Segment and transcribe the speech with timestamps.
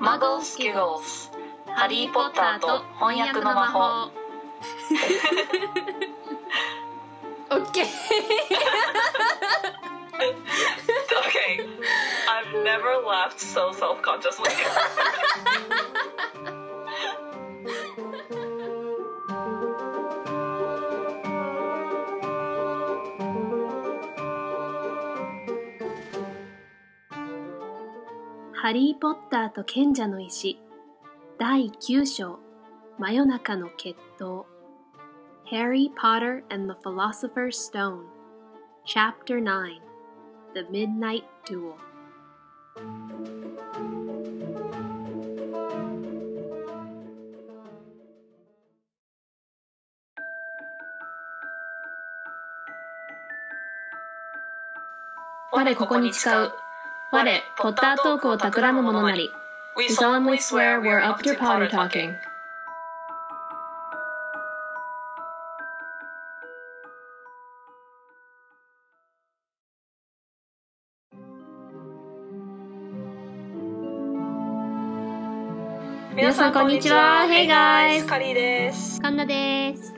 [0.00, 1.30] マゴスキゴス
[1.66, 4.10] ハリー・ポッターと翻訳の魔法
[7.50, 7.86] オッケー
[11.12, 11.60] Okay
[12.28, 15.95] I've never laughed so self-consciously「
[28.67, 30.59] ハリー・ポッターと賢者の石」
[31.39, 32.37] 第9章
[32.97, 34.43] 真夜中の決闘
[35.49, 38.07] Harry Potter and the Philosopher's Stone
[38.83, 39.79] Chapter 9
[40.53, 41.75] The Midnight Duel
[55.53, 56.66] 我ここに誓う
[57.09, 57.23] 我
[57.57, 59.29] ポッタートークを企む者なり。
[59.77, 62.15] We solemnly swear we're up to Potter talking
[76.13, 78.05] 皆さんこんにちは Hey guys.
[78.05, 79.93] カリーです神田です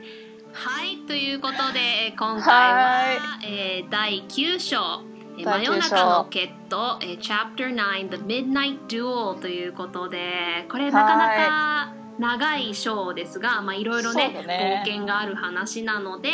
[0.52, 4.76] はいということで今回は、えー第9章。
[4.76, 5.09] えー
[5.44, 14.84] 真夜中の決闘、えー Chapter 9 The Midnight Duel ということでこれなかなか長い章ですがまあいろいろねね。
[14.86, 16.30] 冒険がある話なので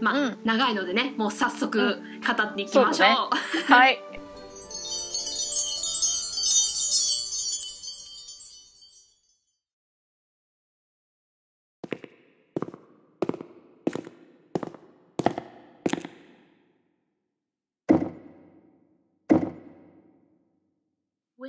[0.00, 0.38] まあ、うん。
[0.44, 3.08] 長いのでねもう早速語っていきましょう、
[3.66, 4.02] そうはい。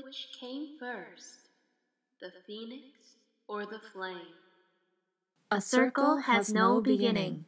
[0.08, 1.50] Which came first,
[2.20, 4.32] the phoenix or the flame?
[5.50, 7.44] A circle has no beginning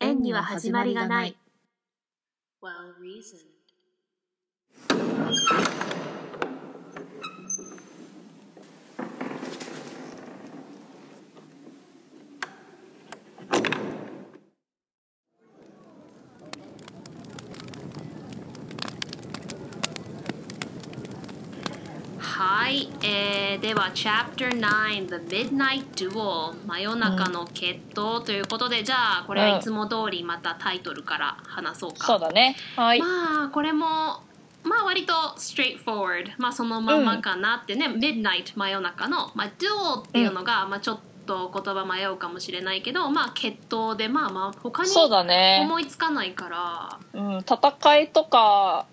[0.00, 1.36] 円には始まりがない
[2.60, 3.52] Well reasoned.
[22.67, 32.57] はい、えー、では Chapter 9 The Midnight Duel 真夜中の決闘ということで、じゃあこれはいつも通りまたタイトルから話そうか、そうだね。
[32.75, 32.99] はい。
[32.99, 33.87] まあこれも
[34.65, 45.61] まあ割と straightforward まあそのままかなってね、midnight 真夜中の、まあ、duel っていうのが、まあちょっと言葉迷うかもしれないけどまあ決闘でまあまあ他にそうだね。
[45.63, 46.99] 思いつかないから。
[47.13, 48.87] うん、戦いとか、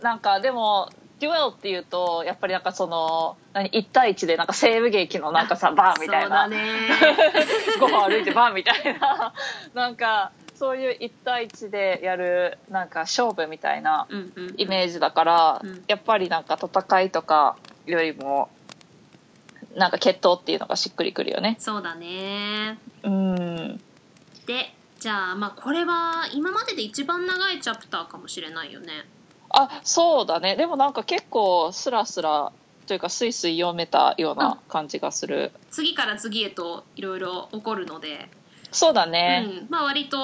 [0.00, 6.44] なんかでも、デュエルっていうと、やっぱりなんかその、何、1対1でなんか西部劇のなんかさ、バーンみたいな。
[6.44, 6.88] そうだね
[7.80, 9.32] ご飯歩いてバーンみたいな。
[9.74, 17.56] なんか、そういう1対1でやる、なんか勝負みたいなうんうんイメージだから、うんやっぱりなんか戦いとか
[17.86, 18.50] よりも、
[19.74, 21.56] なんか決闘っていうのがしっくりくるよね。
[21.58, 23.80] そうだねうん。
[24.46, 29.04] でじゃあまあこれは今までで一番長いチャプターかもしれないよね
[29.50, 30.56] あそうだね。
[30.56, 32.52] でもなんか結構スラスラ
[32.86, 38.28] というかスイスイ読めたような感じがする、次から次へといろいろ起こるので。
[38.72, 40.18] そうだね、うん、まあ割と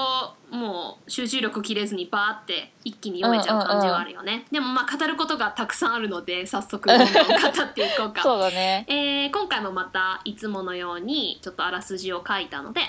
[0.51, 8.21] もう集中力切れずにバーって一気に読めちゃう感じはあるよね、でもまあ語ることがたくさんあるので早速どんどん語っていこうか。
[8.21, 8.85] そうだね。
[8.89, 12.81] えー今回もまたいつものようにちょっとあらすじを書いたので、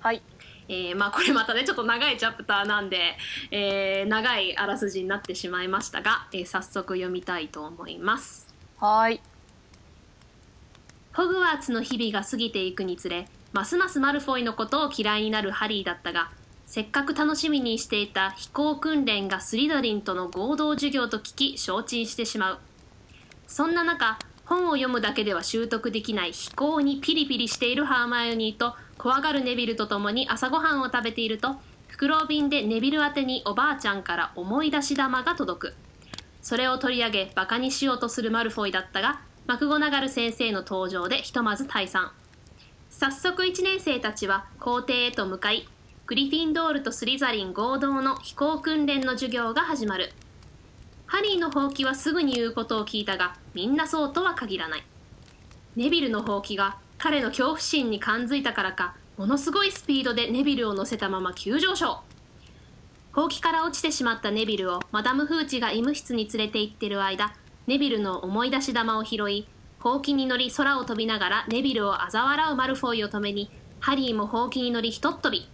[0.00, 0.22] はい
[0.68, 3.16] えーまあこれまたねちょっと長いチャプターなんで、
[3.50, 8.46] えー長いあらすじになってしまいましたが、えー早速読みたいと思います。
[8.80, 9.20] はい
[11.12, 16.30] ホグワーツの日々が過ぎていくにつれますますマルフォイのことを嫌いになるハリーだったが
[16.66, 22.58] せっかく楽しみにしていた飛行訓練がスリドリンとの合同授業と聞き承知してしまう。
[23.46, 31.56] そんな中本を読むだけでは習得できない飛行にピリピリしているハーマイオニーと怖がるネビルと共に朝ごはんを食べていると
[31.88, 35.74] 袋瓶でネビル宛てにおばあちゃんから思い出し玉が届く。
[36.42, 42.12] それを取り上げバカにしようとするマルフォイだったがマクゴナガル先生の登場でひとまず退散。
[42.90, 45.66] 早速1年生たちは校庭へと向かい
[46.06, 50.12] グリフィンドールとスリザリン合同の飛行訓練の授業が始まる。
[51.06, 54.84] ハリーのほうきはすぐに言うことを聞いたがみんなそうとは限らない。
[55.76, 62.00] ネビルのほうきが彼の恐怖心に感づいたからかものすごいスピードでネビルを乗せたまま急上昇。
[63.12, 67.32] ほうきから落ちてしまったネビルをマダム・フーチが医務室に連れて行ってる間
[67.68, 69.46] ネビルの思い出し玉を拾い
[69.78, 75.46] ほうきに乗り空を飛びながらネビルを嘲笑うマルフォイを止めにハリーもほうきに乗りひとっ飛び。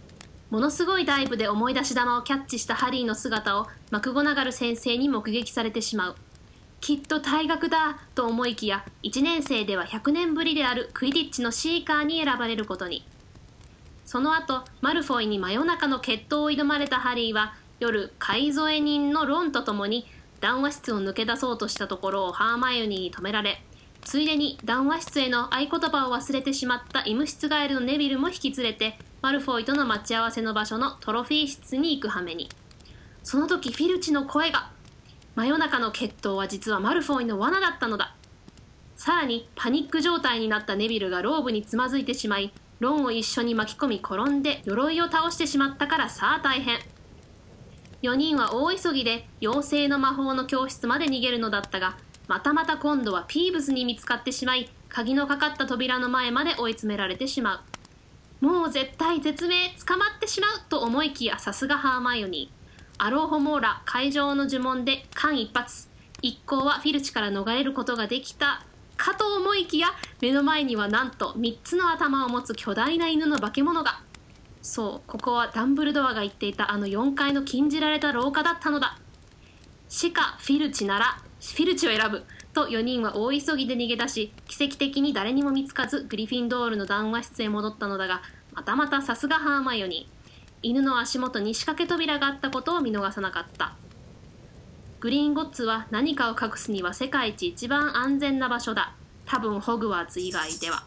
[0.51, 6.15] ものすごいダイブで思い出し玉をキャッチしたハリーの姿をマクゴナガル先生に目撃されてしまう。
[6.81, 13.07] きっと退学だと思いきや1年生では100年ぶりであるクイディッチのシーカーに選ばれることに。
[14.03, 20.05] その後マルフォイに真夜中の決闘を挑まれたハリーは夜買添人のロンと共に
[20.41, 23.63] 談話室を抜け出そうとしたところをハーマイオニーに止められ
[24.03, 32.49] ついでに談話室への合言葉を忘れてしまった医務室帰りのネビルも引き連れてマルフォイとの待ち合わせの場所のトロフィー室に行く羽目に。
[33.23, 34.71] その時フィルチの声が
[35.35, 38.15] 真夜中の決闘は実はマルフォイの罠だったのだ。
[38.95, 46.79] さらにパニック状態になったネビルがローブにつまずいてしまいロンを一緒に巻き込み転んで鎧を倒してしまったからさあ大変。
[48.01, 51.97] 4人は大急ぎで妖精の魔法の教室まで逃げるのだったが
[52.27, 57.63] またまた今度はピーブスに見つかってしまい鍵のかかった扉の前まで追い詰められてしま
[58.41, 58.45] う。
[58.45, 63.03] もう絶対絶命捕まってしまうと思いきやさすがハーマイオニー。
[63.03, 65.67] アローホモーラ会場の呪文で間一髪。
[66.21, 68.63] 一行はフィルチから逃れることができた
[68.95, 69.87] かと思いきや
[70.21, 74.01] 目の前にはなんと3つの頭を持つ巨大な犬の化け物が。
[74.61, 78.99] そうここはダンブルドアが言っていたあの4階の禁じられた廊下だったのだ。
[79.89, 82.23] しかフィルチならフィルチを選ぶ
[82.53, 88.21] と4人は大急ぎで逃げ出し奇跡的に誰にも見つかずグリフィンドールの談話室へ戻ったのだが
[88.53, 90.21] またまたさすがハーマイオニー。
[90.63, 93.75] 犬の足元に仕掛け扉があったことを見逃さなかった。
[94.99, 98.93] グリーンゴッツは何かを隠すには世界一一番安全な場所だ。
[99.25, 100.83] 多分ホグワーツ以外では。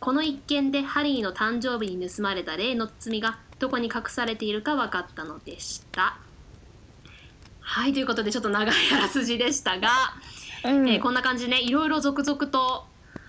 [0.00, 6.16] この一件でハリーの誕生日に盗まれた例の包みがどこに隠されているか分かったのでした。
[7.68, 9.90] はいということでちょっと長いあらすじでしたが、
[10.64, 10.88] うん。
[10.88, 12.86] えーこんな感じでねいろいろ続々と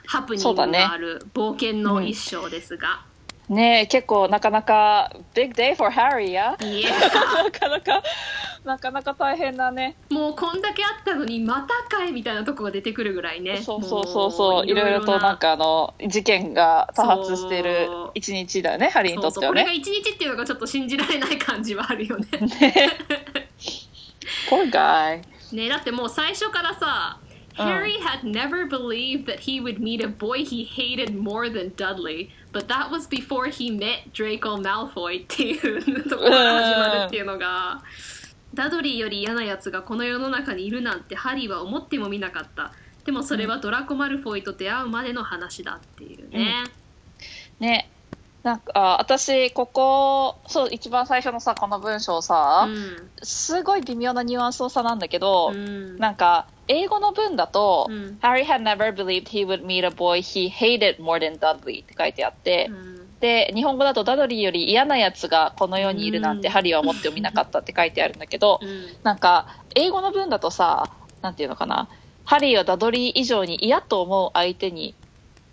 [0.07, 3.03] ハプニングがある冒険の一章ですが、
[3.49, 6.55] ねえ結構なかなか big day for Harry や。
[6.57, 8.03] なかなか
[8.63, 9.95] なかなか大変だね。
[10.09, 13.57] もうこんだけあったのにまたかいみたいなとこが出てくるぐらいね。
[13.57, 14.53] そうそうそうそう。
[14.53, 19.49] もいろいろとなんかあの事件が多発してる一日だよねハリーにとってはそうそう。
[19.49, 22.27] これがね一日っていうのがちょっと信じられない感じはあるよね
[24.49, 25.21] Poor guy
[25.53, 27.29] ねだってもう最初からさ、うん
[27.59, 32.29] Harry had never believed that he would meet a boy he hated more than Dudley,
[32.53, 37.83] but that was before he met Draco Malfoy っていうところから始まるっていうのが、
[38.53, 42.71] ダドリーより嫌なやつがこの世の中にいるなんてハリーは思ってもみなかった。
[43.05, 46.63] でもそれはドラコ・マルフォイと出会うまでの話だっていうね。
[47.59, 47.89] ね
[48.43, 52.69] なんかあ私ここそう一番最初のさこの文章さ、
[53.21, 55.97] すごい微妙なニュアンスの差なんだけど、うん。
[55.97, 58.17] なんか英語の文だと、うん。
[58.21, 63.19] Harry had never believed he would meet a boy he hated more than Dudley って書いてあって、うん。
[63.19, 66.53] で日本語だとダドリーより嫌なやつがこの世にいるなんてうん。
[66.53, 68.69] ハリーは思ってもみなかったって書いてあるんだけど、うん。
[69.03, 70.89] なんか英語の文だとさ
[71.21, 71.89] なんていうのかな
[72.23, 74.95] ハリーはダドリー以上に嫌と思う相手に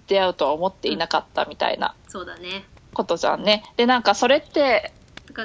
[0.06, 1.96] 出会うとは思っていなかったみたいな。
[2.06, 2.64] そうだね。
[2.96, 4.92] ことじゃんねでなんかそれって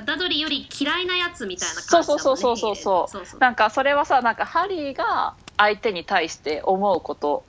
[0.06, 2.42] ダドリーより嫌いなやつみたいなそう感じだもんね。
[2.42, 7.44] そうそうそうそうそうそうなんかそれはさなんかハリーが相手に対して思うこと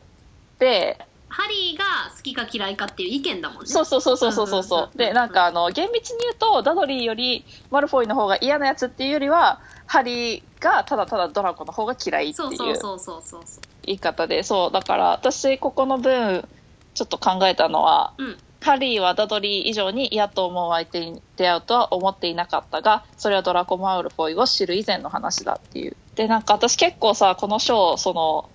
[0.58, 0.98] で
[1.28, 1.84] ハリーが
[2.14, 3.68] 好きか嫌いかっていう意見だもんね。
[3.68, 13.62] そうそうそうそうそうそうでなんかあの厳密に言うとダドリーよりマルフォイの方が嫌なやつっていうよりはハリーがただただドラコの方が嫌いってそういうそうそうそうそうそう。
[13.84, 16.46] 言い方でそうだから私ここの文
[16.94, 18.38] ちょっと考えたのはうん。
[18.62, 28.50] ハリーはダドリー以上に嫌と思う相手に出会うとは思っていなかったがそれはドラコ・マウルフォイを知る以前の話だっていうでなんか私結構さこの章その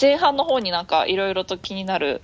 [0.00, 2.22] 前半の方になんかいろいろと気になる。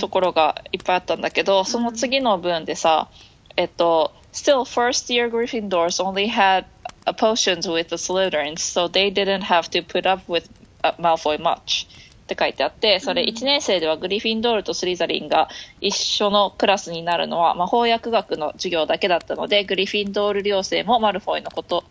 [0.00, 3.08] ところがいっぱいあったんだけど、その次の文でさ、
[3.56, 6.66] えっと、Still, first year Gryffindors only had
[7.06, 10.48] uh, potions with the Slytherins, so they didn't have to put up with
[10.82, 11.86] uh, Malfoy much.
[12.26, 15.48] って書いてあって、それ1年生ではグリフィンドールとスリザリンが
[15.80, 21.84] 一緒のクラスになるのは魔法薬学の授業だけだったので、グリフィンドール寮生もマルフォイのこと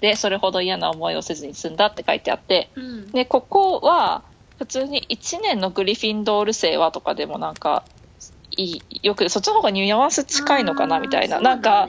[0.00, 3.10] でそれほど嫌な思いをせずに済んだって書いてあって、うん。
[3.12, 4.22] で、ここは、
[4.58, 7.84] 普通に1年のグリフィンドール生はとかでもなんか、
[8.56, 11.36] いい、よく、そっちの方がニュアンス近いのかなみたいな。
[11.36, 11.88] あーなんか、、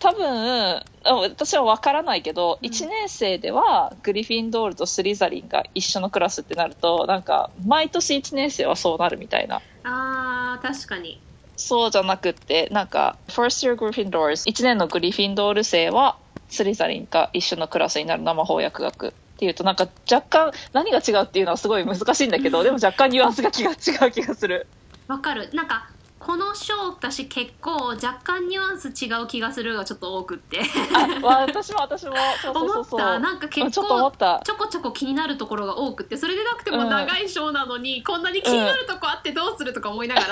[0.00, 9.60] 多分、あ私は分からないけど、うん1年生ではグリフィンドールとスリザリンが一緒のクラスってなると、なんか、毎年1年生はそうなるみたいな。
[9.84, 11.20] あー、確かに。
[11.56, 16.16] そうじゃなくって、なんか、First Year Gryffindors、1年のグリフィンドール生は、
[16.48, 24.66] スリザリンが一緒のクラスになる生翻訳学っっていうとなんか若干何が違うっていうのはすごい難しいんだけど でも若干ニュアンスが気が違う気がする。
[25.08, 25.88] わかるなんか
[26.20, 30.60] このショー私結構若干ニュアンス違う気がするがちょっと多くって。
[31.24, 32.12] 私も私も。
[32.54, 40.26] 思ったなんか結構ちょこちょこ気になるところが多くってそれでなくても長いショーなのに、こんなに気になるとこあってどうするとか思いながら、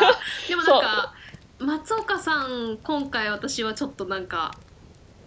[0.46, 1.14] でもなんか
[1.58, 4.52] 松岡さん今回私はちょっとなんか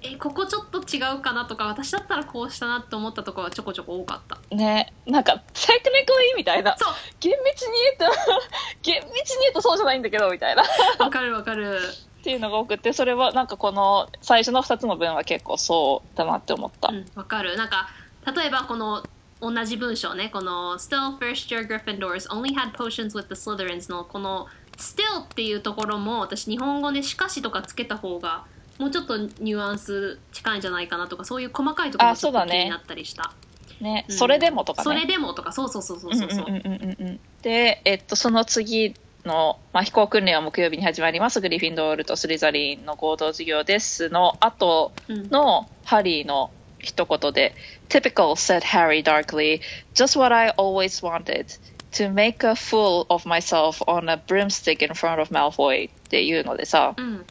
[0.03, 4.55] えここちょっと違うかなとか私だったらこうしたなって思ったところがちょこちょこ多かった。
[4.55, 4.93] ね。
[5.05, 6.75] なんか「テクニカリー」みたいな。
[6.77, 6.93] そう。
[7.19, 8.17] 厳密に言うと
[8.81, 10.63] 厳密に言うとそうじゃないんだけどみたいな。
[10.63, 10.65] っ
[10.99, 11.79] わかるわかる。
[12.23, 17.55] ていうのが多くてそれはなんかこの最初の2つの文は結構そうだなって思った、うんわかる。
[17.57, 17.89] なんか
[18.35, 19.03] 例えばこの
[19.39, 20.29] 同じ文章ね。
[20.29, 28.45] この Still first year Gryffindors only had potions with the Slytherins のこの Still っていうところも私日本語でしかしとかつけた方が
[28.79, 33.31] もうちょっとニュアンス近いんじゃないかなとかそういう細かいところが気になったりした、
[33.79, 34.15] ね、うん。
[34.15, 34.83] それでもとかね。
[34.83, 37.19] それでもとかそうそうそうそうそう。
[37.41, 41.41] で、えっと、その次の、まあ、飛行訓練は木曜日に始まります。
[41.41, 45.29] グリフィンドールとスリザリンの合同授業ですの後うん。
[45.29, 47.53] のハリーの一言で、
[47.89, 49.61] Typical, said Harry darkly.
[49.93, 51.45] Just what I always wanted.
[51.93, 57.25] To make a fool of myself on a broomstick in front of Malfoy っていうのでさ、うん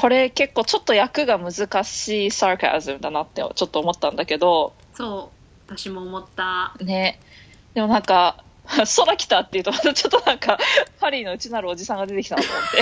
[0.00, 5.30] これ結構ちょっと役が難しいサーカズムだなってちょっと思ったんだけど、そ
[5.68, 7.20] う私も思ったね。
[7.74, 8.42] でもなんか、
[8.96, 10.56] 空来たっていうと、またちょっとなんか、
[11.00, 12.78] ハリーの内なるおじさんが出てきたなと思って。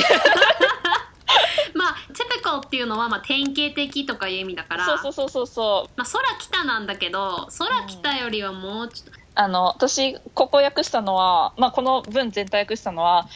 [1.74, 5.90] まあ typical っていうのはまあ典型的とかいう意味だからそうそうそうそうそう。
[5.96, 13.28] まあ、空来たなんだけど空来たよりはもうちょっとあの、私、ここ訳したのは、まあ、この文全体訳したのは、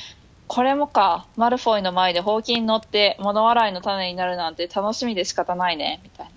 [0.54, 6.30] これもか、マルフォイの前でほうきに乗って物笑いの種になるなんて楽しみで仕方ないね、みたい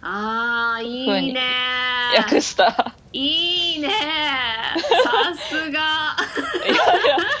[0.00, 1.40] あーいいね。
[2.14, 2.18] な。
[2.18, 2.96] 訳した。
[3.12, 3.90] いいね。
[5.04, 6.16] さすが。
[6.66, 6.76] いやい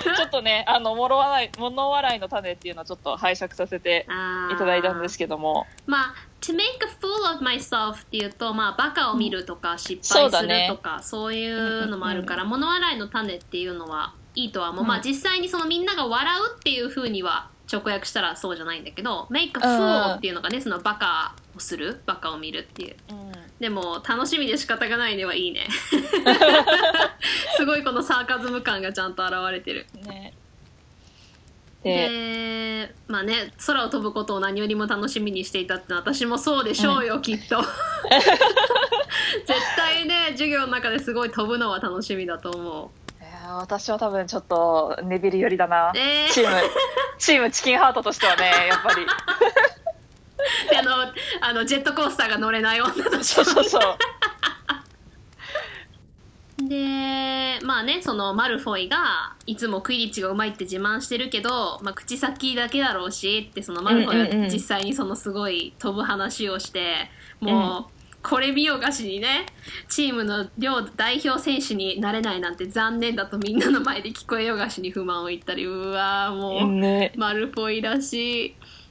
[0.06, 4.06] や、ちょっとね、あの、物笑い、物笑いの種っていうのをちょっと拝借させて
[4.52, 10.68] いただいたんですけども、まあ to make a fool of myself っていうとまあバカを見るとか失敗するそうだね。
[10.70, 22.96] とかそういうのもあるから、物笑いの種っていうのはいいとはもう、まあ実際にそのみんなが笑うっていうふうには直訳したらそうじゃないんだけど make a fool っていうのがねそのバカをするバカを見るっていう。
[23.58, 25.66] でも楽しみで仕方がないねはいいね。
[27.56, 29.86] すごいこのサーカズム感がちゃんと現れてる。
[30.06, 30.32] ね。
[31.82, 37.60] で、でまあね空を飛ぶことを何よりも楽しみにしていたってのは私もそうでしょうよ、きっと。
[39.46, 42.97] 絶対ね授業の中ですごい飛ぶのは楽しみだと思い
[43.48, 45.92] や私は多分ちょっとネビル寄りだな。
[45.94, 46.54] うえーチーム、
[47.18, 49.06] チームチキンハートとしてはね、やっぱり。
[50.70, 50.92] であの
[51.40, 53.96] あのジェットコースターが乗れない女としてそうそうそう。
[56.68, 69.46] でまあねそのマルフォイがいつもクイリッチがうまいって自慢してるけど、まあ、口先だけだろうしってそのマルフォイうんうんうんが実際にそのすごい飛ぶ話をして、もうこれ見よがしにね
[69.88, 78.46] チームの両代表選手になれないなんて残念だとみんなの前で聞こえよがしに不満を言ったりうわーもう、ねマルフォイらし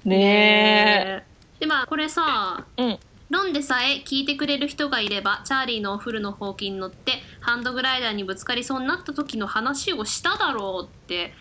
[0.06, 0.10] い。
[0.10, 1.26] ね
[1.60, 2.84] でまあこれさえ。
[2.84, 3.00] うん。
[3.30, 11.34] ロンでさえ聞いてくれる人がいればチャーリーのお風呂のほうきに乗ってハンドグライダーにぶつかりそうになった時の話をしただろうって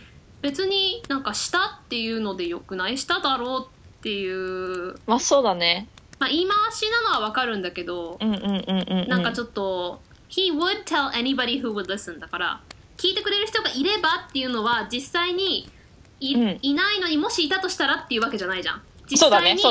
[0.43, 2.99] 別になんかしたっていうのでよくない？
[2.99, 5.87] しただろうっていう、まあそうだね。
[6.19, 9.09] まあ、言い回しなのはわかるんだけど、うんうんうんうん、うん。
[9.09, 12.61] なんかちょっと「He would tell anybody who would listen」だから
[12.97, 15.69] 聞いてくれる人がいればっていうのは実際に
[16.21, 19.63] い,、うんいないのにもしいたとしたらっていうわけじゃないじゃん実際に。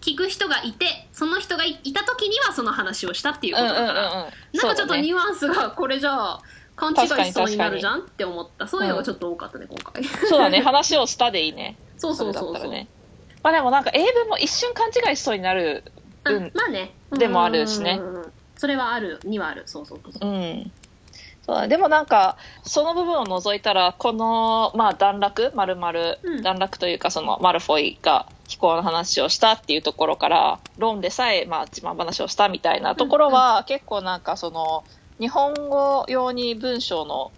[0.00, 3.84] 聞く人がいてその人がいいた時にはその話をしたっていううんうんうんうん。
[3.84, 4.04] ことだか
[4.52, 6.40] ら、なんかちょっとニュアンスがこれじゃあ
[6.76, 11.76] 勘違いしそうになるじゃんって思ったそういうのがちょっと多かったね、今回そうだね、話をしたでいいね。
[11.96, 12.86] そうそうそうそうね。
[13.46, 15.84] まあでもなんか英文も一瞬勘違いしそうになる。
[16.24, 16.90] あうんまあね。
[17.16, 18.00] でもあるしね。
[18.02, 19.20] うんそれはある。
[19.22, 19.62] にはある。
[19.66, 20.32] そうそうそうう。
[20.32, 20.72] ん。
[21.42, 26.42] そうでもなんか、その部分を除いたら、この、まあ段落、まるまるうん。
[26.42, 34.82] 段落というか、その、マルフォイが飛行の話をしたっていうところから、ロンでさえ、まあ自慢話をしたみたいなところは、結構なんかその、
[35.20, 37.30] 日本語用に文章の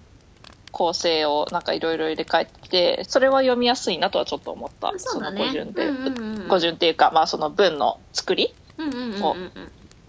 [0.73, 4.93] 構成をなんかいろいろ入れ替えてて、それは読みやすいなとはちょっと思った。
[4.97, 5.41] そうだね。
[5.41, 5.87] の語順で。
[5.87, 9.53] うんうんうん語順っていうか、まあその文の作りうんうんうんうんをうん。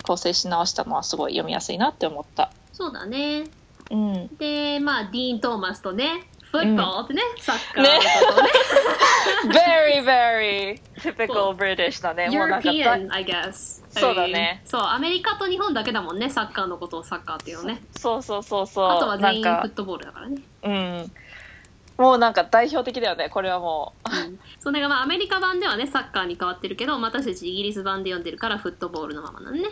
[0.04, 2.52] 構成し直したのはすごい読みやすいなって思った。
[2.74, 3.46] そうだね。
[3.92, 4.28] うん。
[4.38, 8.50] でまあディーン・トーマスとねフットボールってね、サッカーのことをね。
[9.54, 12.28] Very, very typical British だね。
[12.32, 14.62] European I guess そうだね。
[14.66, 17.82] そうアメリカと日本だけだもんねサッカーのことをサッカーっていうのね。
[17.98, 18.86] そうそうそうそう。
[18.90, 21.12] あとは全員フットボールだからねうん。
[21.98, 23.94] もうなんか代表的だよねこれはも
[24.62, 29.70] それがまあアメリカ版ではねサッカーに変わってるけど私たちイギリス版で読んでるからフットボールのままなんね。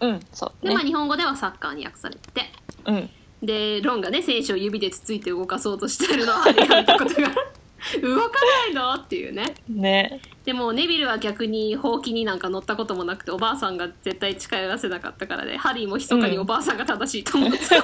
[0.00, 0.66] ううんそう。
[0.66, 2.30] で、まあね日本語ではサッカーに訳されて。
[2.32, 2.42] て
[2.86, 3.10] うん。
[3.42, 7.28] でロンがね選手を指でつついて動かそうとしてるのをハリーが見たことが。
[8.02, 8.94] 動かないの？
[8.94, 9.54] っていうね。
[9.68, 10.20] ね。
[10.44, 17.76] でもネビルは逆にほうきになんか乗ったこともなくておばあさんが絶対近寄らせなかったからでハリーも密かにおばあさんが正しいと思ってた、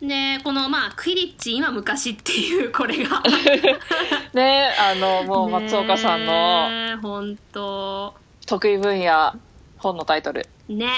[0.00, 3.22] でこのまあクイリッチ今昔っていう これが。
[4.34, 8.14] ねあのもう松岡さんのね本当
[8.46, 9.34] 得意分野
[9.78, 10.46] 本のタイトル。
[10.68, 10.88] ね。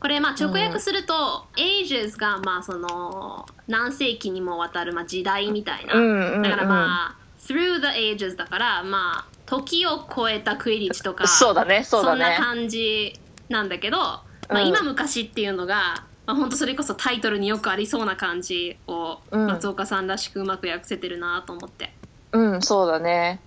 [0.00, 6.42] これまあ直訳すると、ages がまあその何世紀にもわたるまあ時代みたいな、うんうんうん。
[6.42, 13.18] だからまあ through the ages だからまあ時を超えたクイリッチとかそうだねそうだんなね感じ
[13.48, 14.68] なんだけど、まあ、うん。
[14.68, 19.46] 今昔っていうのが、まあ、本当それこそタイトルによくありそうな感じをうん。
[19.46, 21.92] 松岡さんらしくうまく訳せてるなと思って。
[22.32, 23.40] うんそうだね。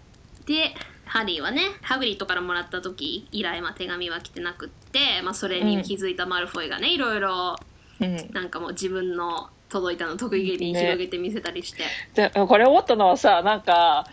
[0.46, 7.56] でハリーはねハグリッドからもらった時以来、まあ、手紙は来てなくって、まあ、それに気づいたマルフォイがねいろいろ
[8.02, 8.30] うん。
[8.34, 10.80] なんかもう自分の届いたの得意げにね。
[10.82, 14.06] 広げてみせたりして、でこれ思ったのはさなんか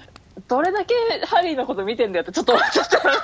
[0.49, 0.95] どれだけ
[1.27, 3.21] ハリーのこと見てんだよってちょっと思っちゃったよね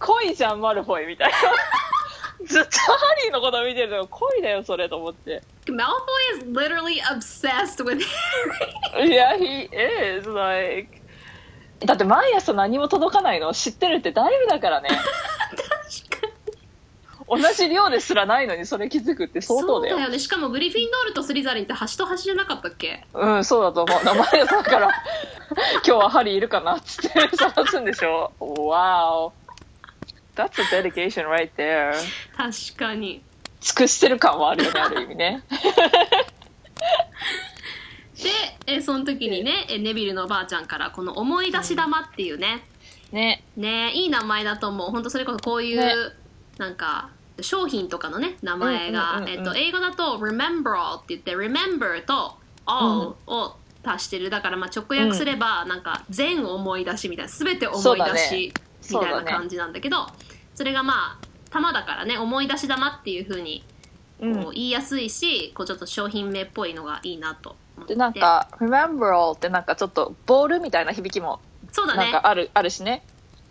[0.00, 1.36] 恋じゃんマルフォイみたいな
[2.50, 5.42] ずっと ハリーのこと見てるのが恋だよそれと思って。
[5.66, 5.78] Malfoy
[6.38, 8.00] is literally obsessed with
[8.94, 9.06] Harry.
[9.06, 9.68] いや he
[10.18, 10.98] is like.
[11.86, 13.54] だって毎朝何も届かないの。
[13.54, 14.88] 知ってるってだいぶだからね。
[14.90, 16.26] 確か
[17.36, 17.42] に。
[17.42, 19.92] 同じ量ですらないのにそれ気づくって相当だよ。
[19.92, 20.18] そうだよね。
[20.18, 23.04] しかもグリフィンドールとスリザリンって端と端じゃなかったっけ？
[23.14, 24.04] うんそうだと思う。
[24.04, 28.32] 名前だから今日はハリーいるかなっつって探すんでしょ。
[28.40, 29.30] Wow
[30.34, 31.94] That's a dedication right there.
[32.36, 33.22] 確かに。
[33.60, 35.42] 尽くしてる感はあるよねある意味ね。
[38.22, 38.30] で
[38.66, 42.64] えその時にねえネビルのおばあちゃんからこの思い出し玉っていうね、
[43.12, 43.44] ね。
[43.56, 44.90] ねいい名前だと思う。
[44.90, 45.94] 本当それこそこういう、ね。
[46.58, 49.38] なんか商品とかのね名前が、うんうんうんうん。
[49.38, 54.30] えっと、英語だと remember all って言って remember と all を足してる。
[54.30, 58.54] だからまあ直訳すればなんか全思い出しみたいな全て思い出し
[58.90, 60.06] みたいな感じなんだけど
[60.60, 63.64] それがまあ玉だからね思い出し玉っていう風に
[64.20, 64.44] うん。
[64.44, 67.94] こう言いやすいし、こうちょっと商品名っぽいのがいいなと思って。
[67.94, 71.40] でなんか Remember all ってなんかちょっとボールみたいな響きも
[71.72, 72.12] そうだね。
[72.12, 73.02] ある,、あるしね。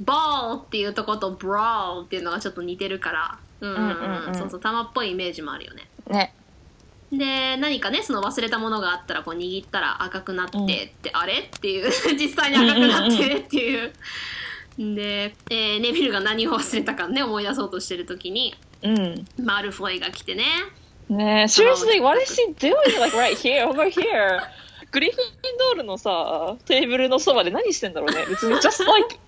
[0.06, 3.40] ball っていうとこと brawl っていうのがちょっと似てるから。
[3.62, 4.36] うんうんうん,、うんうんうん。
[4.36, 5.90] そうそう玉っぽいイメージもあるよね。
[6.08, 6.36] ね。
[7.12, 11.40] で何かねその忘れたものがあったらこう握ったら赤くなってって、あれ？
[11.40, 11.90] っていう。
[12.16, 13.92] 実際に赤くなってっていう。
[14.80, 18.56] で、えーネビルが何を忘れたかね思い出そうとしてる時に。
[18.82, 19.26] うん。
[19.44, 20.46] マルフォイが来てね。
[21.10, 24.40] ね Seriously what is she doing like right here over here?
[24.92, 28.26] グリフィンドールのさテーブルのそばで何してんだろうね。
[28.30, 29.20] 別に just like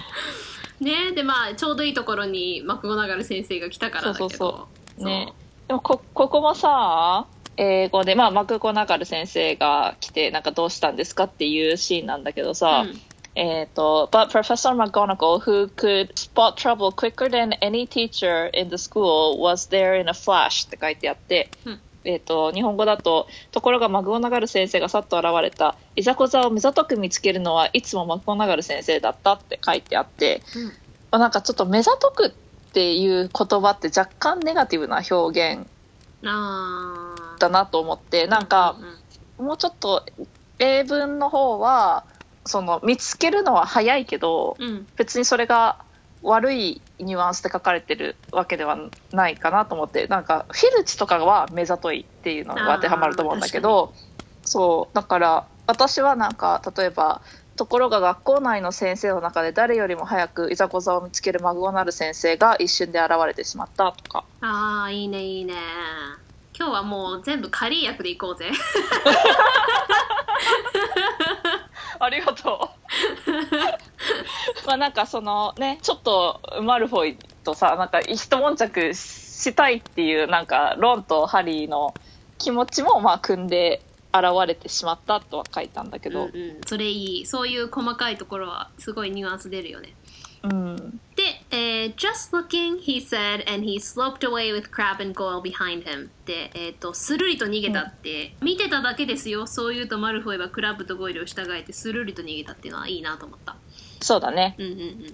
[0.80, 4.28] ねでまあちょうどいいところにマクゴナガル先生が来たからだけど。
[4.30, 5.04] そうそうそう。
[5.04, 5.34] ね。
[5.68, 7.26] でもこここもさ
[7.58, 19.98] 英語で、まあ、マクゴナガル先生が来てなんかどうしたんですかっていうシーンなんだけどさ、うんえっ、と、But Professor McGonagall, who could spot trouble quicker than any teacher in the school, was there
[19.98, 30.72] in a flash って書いてあって、うんえっ、と、日本語だと、ところがマクゴナガル先生がさっと現れた、いざこざを目ざとく見つけるのはいつもマクゴナガル先生だったって書いてあって、うん
[31.12, 32.30] まあなんかちょっと目ざとくっ
[32.72, 35.66] ていう言葉って若干ネガティブな表現
[37.38, 38.76] だなと思って、なんか、
[39.38, 39.46] うん。
[39.46, 40.06] もうちょっと
[40.58, 42.04] 英文の方は、
[42.44, 44.86] その見つけるのは早いけど、うん。
[44.96, 45.84] 別にそれが
[46.22, 48.78] 悪いニュアンスで書かれてるわけでは
[49.12, 53.92] ないかなと思ってなんかフィルチとかは目ざといっていうのが当てはまると思うんだけど
[54.44, 57.22] そうだから私はなんか例えば
[57.56, 64.24] ところが学校内の先生の中で誰よりも早くいざこざを見つけるマグゴナル先生が一瞬で現れてしまったとか。
[64.40, 65.54] ああいいねいいね。
[66.58, 68.50] 今日はもう全部仮役でいこうぜ
[72.02, 72.70] ありがと
[73.26, 73.30] う。
[74.66, 81.94] まあなんかそのねちょっとマルフォイとさなんか一悶着したいっていうなんかロンとハリーの
[82.38, 86.24] 気持ちもまあ組んで現れてしまったとは書いたんだけど。
[86.24, 87.26] うんうん、それいい。
[87.26, 89.94] そういう細かいところはすごいニュアンス出るよね。
[90.42, 91.11] うん、で、
[91.62, 96.10] えー just looking, he said, and he sloped away with Crab and Goyle behind him.
[96.26, 99.46] で、えっ、と、スルリと逃げたって、見てただけですよ。
[99.46, 103.56] そう言うとマルフォイはクラブとゴイルを従えてスルリと逃げたっていうのはいいなと思った。
[104.00, 105.02] そうだねうんうんうん。
[105.02, 105.10] で、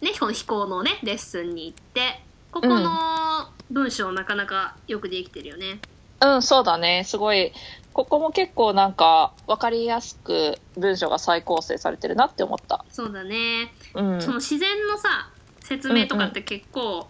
[0.00, 2.20] ね、この飛行のね、レッスンに行って、
[2.50, 5.80] ここの文章なかなかよくできてるよね。
[6.20, 7.04] うん、そうだね。
[7.04, 7.52] すごい、
[7.92, 12.84] ここも結構なんか、わかりやすく文章が再構成されてるなって思った。
[12.90, 13.72] そうだね。
[13.94, 14.20] うん。
[14.20, 17.08] その自然のさ、説明とかって結構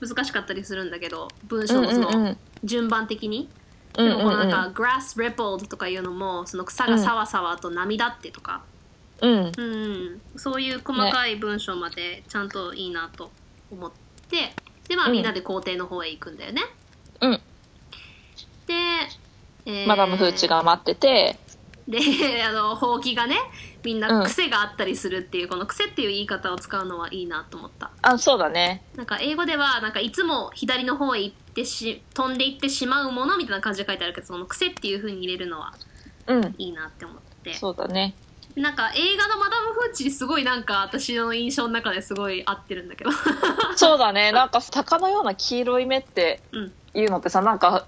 [0.00, 3.48] 難しかったりするんだけど、文章のそのうんうんうん順番的に。
[3.98, 8.62] うんでもこのうんなんか、grass rippled とかいうのも、その草がさわさわと波立ってとか、
[9.20, 9.52] うん。
[9.56, 13.30] うんうん、そういう細かい文章までちゃんといいなと
[13.70, 13.92] 思っ
[14.30, 14.52] て、
[14.88, 16.62] で、まあうんみんなで校庭の方へ行くんだよね。
[17.20, 17.32] うん。
[18.66, 19.23] で、えー
[19.86, 21.38] マダムフーチが待ってて、
[21.88, 23.36] で、あの、ほうきがね、
[23.82, 27.90] みんうなん癖があったりするっていう、この癖っていう言い方を使うのはいいなと思った。
[28.02, 28.82] あ、そうだね。
[28.96, 35.74] なんか英語では、なんかいつも左の方へ行ってし、飛んでいってしまうものみたいな感じで書いてあるけど、その癖っていう風に入れるのは
[36.26, 36.54] うん。
[36.56, 37.52] いいなって思って。
[37.54, 38.14] そうだね。
[38.56, 43.10] なんか映画のマダム・フーチすごいなんか私の印象の中ですごい合ってるんだけど。
[43.76, 44.32] そうだね。
[44.32, 46.72] なんか、鷹のような黄色い目ってうん。
[46.94, 47.86] いうのってさ、なんか、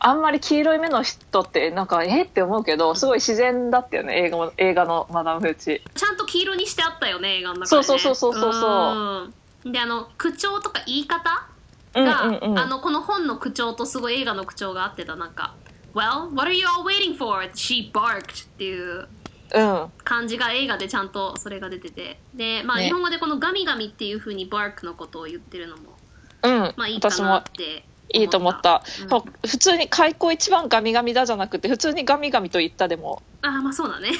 [0.00, 2.22] あんまり黄色い目の人って、なんか、え？
[2.22, 5.82] って思うけど、すごい自然だったよね、映画も映画のマダムフーチ。
[5.94, 7.84] ちゃんと黄色にしてあったよね、映画の中で、ね。
[7.84, 9.32] そうそうそうそうそう
[9.64, 9.72] うん。
[9.72, 11.46] で、あの、口調とか言い方
[11.94, 12.58] うんが、うんうん。
[12.58, 15.16] あの、この本の口調とすごい映画の口調が合ってた。
[15.16, 15.54] なんか、
[15.94, 17.42] Well, what are you all waiting for?
[17.54, 19.08] She barked っていう
[19.54, 19.92] うん。
[20.04, 22.20] 感じが映画でちゃんとそれが出てて。
[22.34, 25.96] で、まあ、ね日本語でこのガミガミっていう風に bark のことを言ってるのも、
[26.42, 26.74] うん。
[26.76, 28.82] まあいいかなっていいと思った。
[29.10, 34.10] うん普通に開口一番ガミガミだじゃなくて、普通にガミガミと言ったでも、ああ、まあそうだね。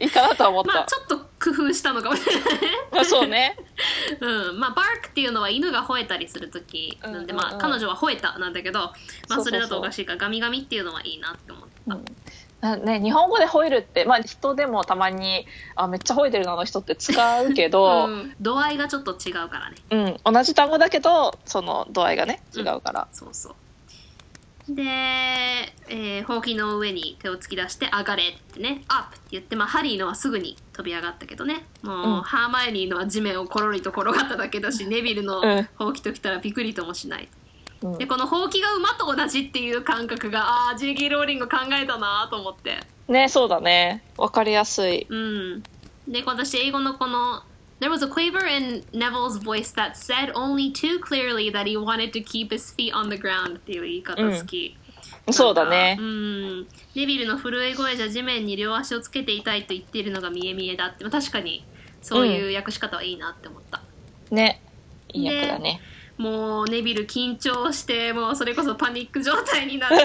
[0.00, 0.04] うん。
[0.04, 0.72] いいかなとは思った。
[0.72, 2.60] まあちょっと工夫したのかもしれないね。
[2.90, 3.56] まあそうね。
[4.20, 4.58] うん。
[4.58, 8.92] まあ bark っていうのは犬が吠えたりするときなんで、うんうんうんまあ彼女は吠えたなんだけど、
[9.28, 11.94] まあそれだとおかしいからガミガミっていうのはいいなって思った。
[11.94, 12.00] な
[12.62, 15.46] ね、日本語で吠えるって、まあ人でもたまに、
[15.76, 19.76] あ、めっちゃ吠えてるなあの人って使うけど、 うん、度合いがちょっと違うからね。
[20.24, 23.08] うん、同じ単語だけど、その度合いがね、違うから。
[23.12, 23.54] そうそう。
[24.68, 37.28] で、えー、ほうきの上に手を突き出して、上がれってね、アップって言って、まあ、ハリーのはすぐに飛び上がったけどね、もう、うんハーマイオニーのは地面をコロリと転がっただけだし、ネビルのうんほうきときたらびくりともしない。
[37.82, 41.08] うんで、このほうきが馬と同じっていう感覚が、ああ、J.K.
[41.08, 42.78] ローリング考えたなと思って。
[43.08, 44.02] ね、そうだね。
[44.18, 45.06] わかりやすい。
[45.08, 45.62] うん。
[46.06, 47.42] で、私、英語のこの、
[47.80, 52.22] There was a quaver in Neville's voice that said only too clearly that he wanted to
[52.22, 54.76] keep his feet on the ground っていう言い方好き。
[55.30, 56.02] そうだねう。
[56.02, 56.68] ん。
[56.94, 61.04] ネビルの震え声じゃ地面に両足をつけていたいと言っているのが見え見えだって。
[61.04, 61.64] まあ確かに、
[62.02, 63.80] そういう訳し方はいいなって思った。
[64.30, 64.60] ね。
[65.12, 65.80] いい役だね。
[66.20, 69.96] もうネビル緊張してもうそれこそパニック状態になって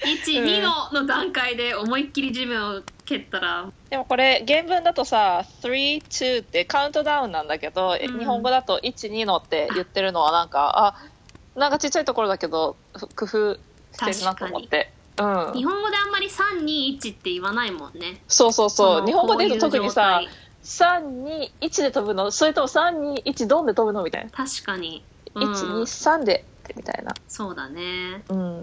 [0.26, 3.70] 12のの段階で思いっきり地面を蹴ったら。
[3.90, 8.18] でもこれ、原文だとさ、3、2ってカウントダウンなんだけど、えうん。
[8.18, 13.58] 日本語だと1、2のって言ってるのはなんか、あ、なんかちっちゃいところだけど、ふ工夫
[13.92, 14.90] してるなと思って。
[15.18, 15.52] うん。
[15.54, 18.22] 日本語であんまり321って言わないもんね。
[18.26, 19.00] そうそうそう。
[19.02, 22.30] の日本語で言うと特にさ状態、3、2、1で飛ぶの？
[22.30, 24.02] それとも3、2、1ドンで飛ぶの？
[24.02, 24.30] みたいな。
[24.30, 26.44] 確かに、う1、2、ん、3で、
[26.76, 27.14] みたいな。
[27.28, 28.62] そうだねうん。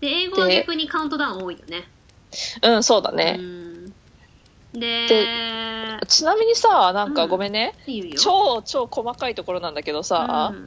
[0.00, 1.88] で英語は逆にカウントダウン多いよね
[2.62, 3.32] うん、そうだうね。
[3.32, 3.92] ん
[4.72, 7.74] でちなみにさ、なんかうんごめんね。
[7.86, 10.64] いいよ超超細かいところなんだけどさ、うん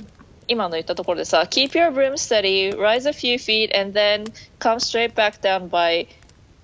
[0.47, 4.25] 今の言ったところでさ、keep your broom steady, rise a few feet, and then
[4.59, 6.07] come straight back down by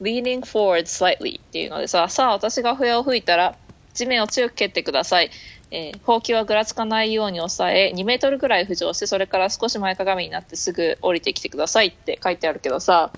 [0.01, 3.55] leaning forward slightly っていうのでさ、さあ私が笛を吹いたら
[3.93, 5.29] 地面を強く蹴ってください。
[5.71, 13.11] えー、ほうきはぐらつかないように押さえ、2メートルぐらい浮上して、それから少し前かがみになってすぐ降りてきてくださいって書いてあるけどさ、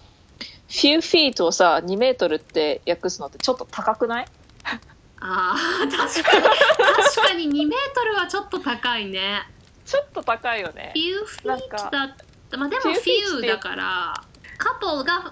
[0.67, 4.25] few feet をさ、2メートルって訳すのってちょっと高くない？
[5.21, 6.43] あー確かに。
[6.43, 7.45] 確かに。
[7.49, 9.41] 2メートルはちょっと高いね。
[9.85, 10.93] ちょっと高いよね。
[10.95, 12.15] few feet なんかだっ
[12.49, 12.57] た。
[12.57, 14.23] まあでも few feet few だから
[14.57, 15.29] カポが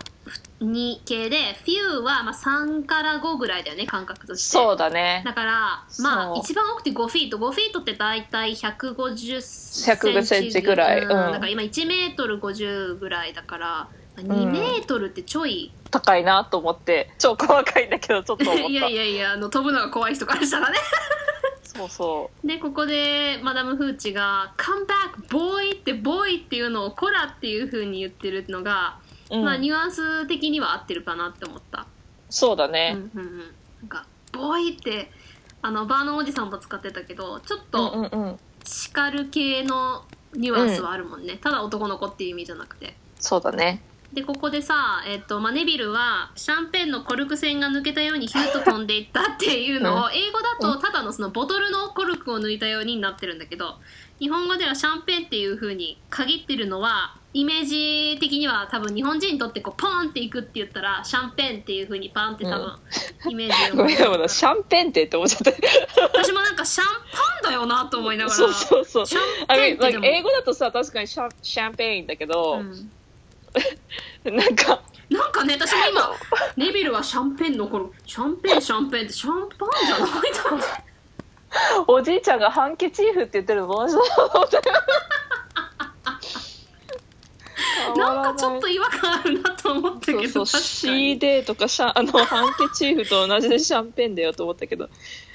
[0.59, 4.49] 2系で few はまあ3から5ぐらいだよね感覚として。
[4.49, 5.21] そうだね。
[5.25, 6.05] だからまそう。
[6.05, 7.37] あ一番多くて5フィート。
[7.37, 11.01] 5フィートって大体150セ150センチぐらい。
[11.01, 11.09] うんうん。
[11.09, 18.61] だから今1メートル50ぐらいだから2メートルってちょい、高いなと思って、超細かいんだけど、ちょっと思った。
[18.67, 20.77] いやいやいやあの飛ぶのが怖い人からしたらね。
[21.77, 28.97] そうそでここでマダム・フーチが「come back boy」って「boy」っていうのを「コラ」っていう風に言ってるのが、
[29.31, 29.37] う。
[29.37, 31.85] うん、まあニュアンス的には合ってるかなって思った、う
[32.29, 32.93] そうだね。
[32.93, 35.11] んうんうん、なんか「ボーイ」って
[35.61, 38.39] あのバーノンおじさんも使ってたけどちょっうんとうんうん。
[38.67, 43.81] 叱る系のニュアンスはあるもんね、ただ男の子っていう意味じゃなくてそうだね。
[44.13, 53.75] でここでさ、えっとまあ、ネビルはシャンペンのコルク栓が抜けたようにヒュッと飛んでいったっていうのを、英語だとただのそのボトルのコルクを抜いたようになってるんだけど
[54.19, 62.80] 日本語ではシャンペンっていう風に限ってるのはイメージ的には多分日本人にとってこうポンっていくって言ったらシャンペンっていう風にパンって多分
[63.30, 63.75] イメージを。
[63.75, 65.51] ごめんごめんシャンペンってって思っちゃった。
[66.01, 66.88] 私もなんかシャン
[67.43, 68.36] パンだよなと思いながら。
[68.36, 69.06] そうそうそう。
[69.06, 72.91] シャン I ペン mean, って like でも、英語だとさ確かにシャンシャンペーンだけど、うん。
[74.36, 76.12] なんかなんかね私も今
[76.56, 77.91] ネビルはシャンペンの頃。
[78.06, 80.62] シャンペンシャンペンってシャンパンじゃないだろう
[81.88, 83.69] おじいちゃんがハンケチーフって言ってるの。
[83.69, 84.62] 面白いと思って
[87.95, 94.89] なんかちょっと違和感あるなと思ったけどそうそう確か C にデーとかシャ あのハンケチーフと同じでシャンペンだよと思ったけど。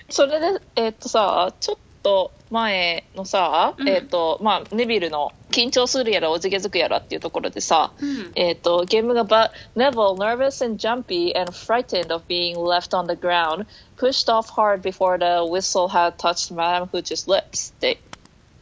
[0.09, 3.89] それでえっとさちょっと前のさ、うん。
[3.89, 14.81] えっとまあネビルの緊張するやらおじけづくやらっていうところでさ、うんえっとゲームがば Neville nervous and jumpy and frightened of being left on the ground pushed off hard
[14.81, 18.01] before the whistle had touched Madame Hooch's lips って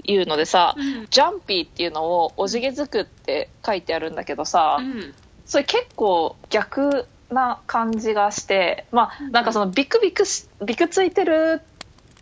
[0.05, 5.15] いうのでさ、うんジャンピーっていうのをおじけづくって書いてあるんだけどさ、うん
[5.47, 11.61] それ結構逆な感じがしてまあなんかそのビクビクしビクついてる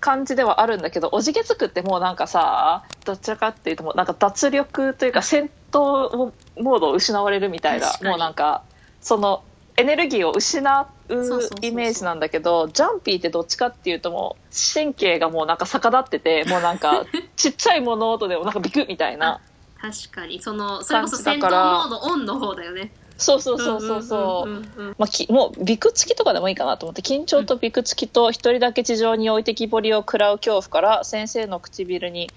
[0.01, 8.63] 感じではあるんだけどおじけづくってもうなんかさどちらかっていうともうなんか脱力というか戦闘モードを失われるみたいなもうなんか
[9.01, 9.43] その
[9.77, 17.07] エネルギーを失そうイメージなんだけどジャンピーってどっちかっていうともう神経がもうなんか逆立っててもうなんか
[17.37, 19.41] ちっちゃい物音でもなんかビクみたいな
[19.81, 20.43] 確かに。
[20.43, 24.63] そのそれこそ戦闘モードオンの方だよねそうそうそうそうそう。
[24.97, 32.31] まあ、きもうビクつきとかでもいいかなと思って緊張とビクつきと一人だけ地上に置いてきぼりを食らう恐怖から先生の唇に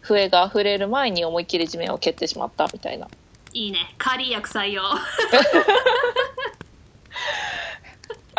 [0.00, 3.08] 笛が触れる前に思いっきり地面を蹴ってしまったみたいな。
[3.52, 3.78] いいね。
[3.98, 4.98] カリー役採用あ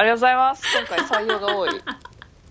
[0.03, 0.63] りがとうございます。
[0.77, 1.69] 今回採用が多い。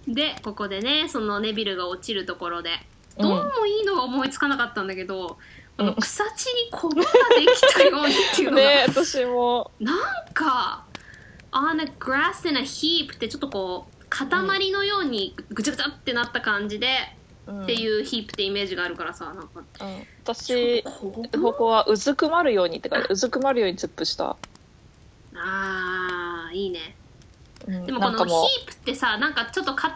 [0.09, 2.71] でここでねそのネビルが落ちるところで。
[2.71, 2.77] うん
[3.19, 5.39] どうもいいのが思いつかなかったんだけど、
[5.79, 5.95] うん。
[5.97, 9.71] 草地にコブができたようにっていうのが、ね私も。
[9.79, 9.99] なん
[10.33, 10.85] か
[11.53, 14.27] on a grass in a heap ってちょっとこう塊
[14.71, 16.89] のようにぐちゃぐちゃってなった感じで、
[17.47, 17.63] うん。
[17.65, 19.61] っていうヒープってイメージがあるからさなんか。
[19.81, 20.07] うん。
[20.25, 21.53] 私ここ？
[21.53, 24.37] こはうずくまるようにって書いてうずくまるようにツップした、
[25.35, 26.97] あーいいね。
[27.67, 27.87] うん。
[27.87, 29.93] でもこのヒープってさなんかちょっと塊っ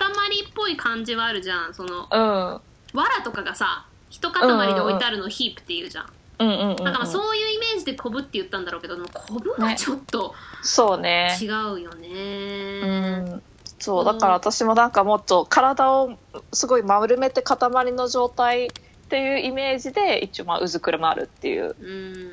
[0.54, 2.02] ぽい感じはあるじゃんその。
[2.02, 2.60] ううん。
[2.92, 6.06] 藁とかがさ一塊で置いてあるのをヒープっていうじゃん、
[6.40, 11.38] うんうんうん、うん、だからそういうイメージでコブって言ったんだろうけどでもコブはちょっとそうね。
[11.40, 11.48] 違う
[11.80, 13.42] ようね、ん。
[13.78, 16.18] そうだから私もなんかもっと体を
[16.52, 17.58] すごい丸めて塊
[17.92, 18.70] の状態っ
[19.08, 21.76] ていうイメージで一応まあうずくるまるっていう。
[21.80, 22.30] うん。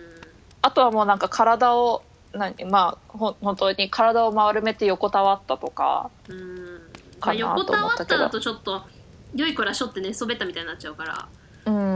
[0.61, 6.09] あとはもうなんか体を何まあほん本当に体を丸めて横たわったとか。
[6.27, 6.81] うん。
[7.21, 8.83] まあ、横たわっただとちょっと
[9.33, 11.46] 良い子らしょって寝そべったみたいになっちゃうから、うん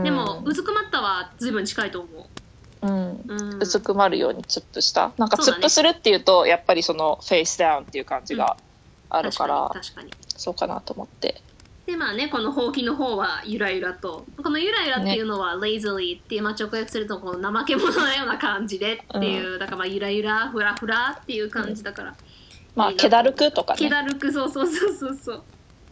[0.02, 2.08] でもうずくまったは随分近いと思
[2.82, 2.86] う。
[2.86, 3.10] ん。
[3.10, 5.12] う、うん、うずくまるようにツップした。
[5.16, 8.56] なんかツップするっていうとやっぱりそのフェイスダウンっていう感じが
[9.08, 10.32] あるから、確かに確かに。
[10.36, 11.40] そうかなと思って。
[11.86, 14.24] でまあねこのほうきの方はゆらゆらと。
[14.42, 22.14] このゆらゆらっていうのは、lazily っていう、まあ、直訳するとこの怠け者のような感じでっていう、だからまあゆらゆらふらふらっていう感じだから、
[22.76, 23.78] まあ気だるくとかね。
[23.78, 25.42] 気だるくそうそうそうそうそう。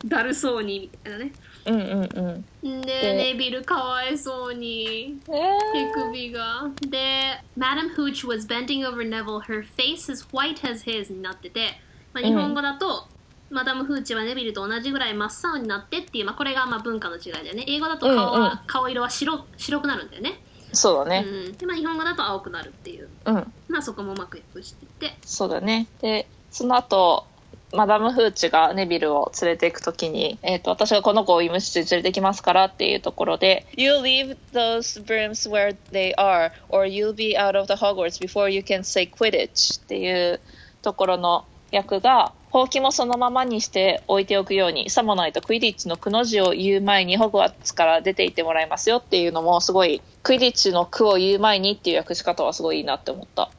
[0.07, 1.33] だるそうにみたいなね
[1.71, 6.71] うんうんうんででネビルかわいそうにね手首が。
[6.81, 11.81] で、Madam Hooch was bending over Neville, her face as white as his になってて、
[12.13, 13.07] まあ、日本語だと、
[13.51, 17.65] マダム・フーチはネビルと同じぐらい真っ青になってっていう、まあ、これがまあ文化の違いだよね。
[17.67, 20.41] 英語だと顔は、うんうん顔色は白白くなるんだよね。
[20.73, 23.09] そうだねうん、で、まあ、日本語だと青くなるっていう。
[23.25, 25.17] うんまあそこもうまく訳してて。
[25.25, 25.89] そうだね。
[26.01, 27.27] で、その後、
[27.73, 38.63] マダム・フーチがネビルを連れて行くときに、えっ、と、私がこの子を医務室に連れてきますからっていうところで、You leave those brooms where they are, or you'll be out of the Hogwarts before you
[38.63, 40.41] can say Quidditch っていう
[40.83, 53.51] ところの役が、ほうきもそのままにして置いておくように、さもないとクイディッチのくの字を言う前にホグワーツから出て行ってもらいますよっていうのも、すごい、クイディッチの句を言う前にっていう訳し方はすごいいいなって思った。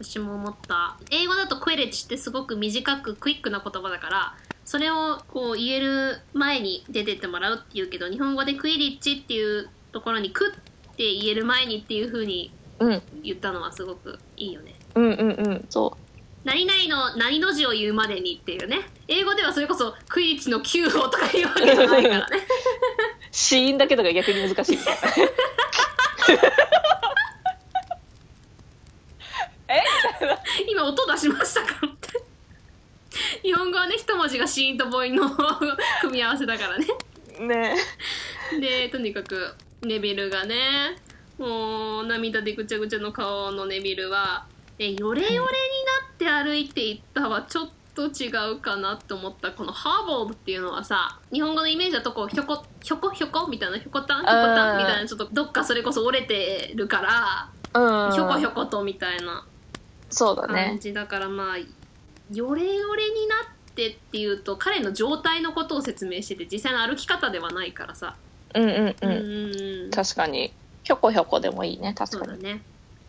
[0.00, 0.96] うん、私も思った。
[1.10, 4.34] 英語だとクエレッチってすごく短くクイックな言葉だから、
[4.64, 10.52] それをこう言える前に出てってもらうって言うけど、日本語でクイリッチっていうところにク
[10.92, 14.74] って言える前にっていう風にうん、言ったのはすごくいいよね。
[14.94, 16.00] うんうんうん、そう。
[16.44, 18.78] 何々の何の字を言うまでにっていうね。
[19.06, 22.46] 英語ではそれこそクイリッチの Q をとか言うわけじゃないからね。
[23.30, 25.00] 死因だけとか逆に難しいみたいな。
[30.68, 32.20] 今音出しましたかって。
[33.42, 35.28] 日本語はね一文字がシーンと母音の
[36.00, 36.86] 組み合わせだからね。
[37.40, 37.76] ね。
[38.60, 40.96] でとにかくネビルがね
[41.38, 44.44] もう涙でぐちゃぐちゃの顔のネビルは
[44.78, 45.46] えヨレヨレにな
[46.12, 59.44] って歩いていったはちょっと違うかなって思ったこのハーボールっていうのはさ日本語のイメージだとこうひょこひょこひょこみたいなひょこたんひょこたんみたいなちょっとどっかそれこそ折れてるからうんひょこひょことみたいな
[60.10, 61.56] そうだ感ねじだからまあ
[62.32, 63.36] ヨレヨレにな
[63.70, 68.16] ってっていうと彼の状態のことを説明してて実際の歩き方ではないからさ。
[68.54, 69.90] うんうんううんんうん。
[69.90, 70.52] 確かに。
[70.82, 71.94] ひょこひょこでもいいね。
[71.94, 72.32] 確かに。
[72.32, 72.62] そうだね。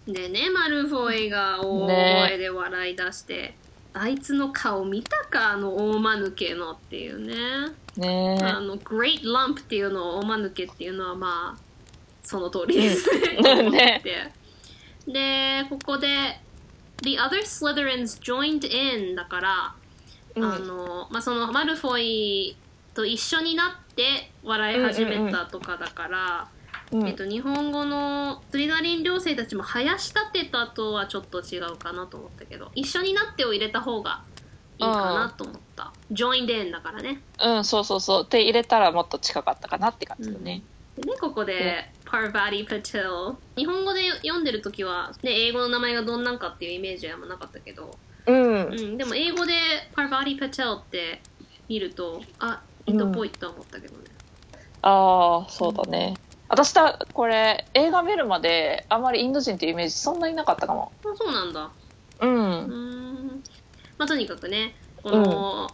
[0.08, 1.88] でねマルフォイが大
[2.28, 3.56] 声で笑い出して、
[3.94, 7.36] あいつの顔見たかあの大間抜けのっていうね。
[7.98, 8.38] ね。
[8.42, 11.62] あの Great Lump っていうのを大間抜けっていうのはまあ
[12.24, 13.10] その通りです。
[13.42, 13.70] ね。
[13.70, 14.32] ねて。
[15.12, 16.08] でここで
[17.02, 19.76] The other Slytherins joined in だから、
[20.36, 20.44] うん。
[20.44, 22.56] あのまあ、そのマルフォイ
[22.94, 26.48] と一緒になって笑い始めたとかだから、
[26.92, 27.08] うん。
[27.08, 34.22] えっと、日本語のスリザリン寮生たちも生やし立てたとはちょっと違うかなと思ったけど一緒になってを入れた方が
[34.78, 35.92] いいかなと思った。
[36.12, 37.22] joined in だからね。
[37.40, 38.28] うんそうそうそう。
[38.30, 40.62] で入れたらもっと近かったかなって感じだね
[40.96, 43.36] でね、ここで、パーバディ・パテル。
[43.56, 49.54] 日本語で読んでるときは、ね、英語の名前がどんなんかっていうイメージはなかったけど、うんうん、でも英語で
[49.96, 51.22] パーバディ・パテルって
[51.70, 54.04] 見ると、あ、インドっぽいとは思ったけどね。
[54.82, 56.16] ああそうだね
[56.50, 61.70] 私たこれ映画見るまであんまりインド人っていうイメージそんなになかったかもあそうなんだ。
[62.20, 63.44] ううんーん。
[63.98, 65.70] まあ、とにかくね、この、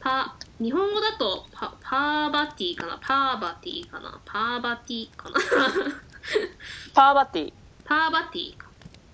[0.00, 2.98] パ、日本語だとパ、パーバティかな？
[3.00, 4.20] パーバティかな？
[4.24, 5.36] パーバティかな？
[6.94, 7.52] パーバティ。
[7.84, 8.68] パーバティか。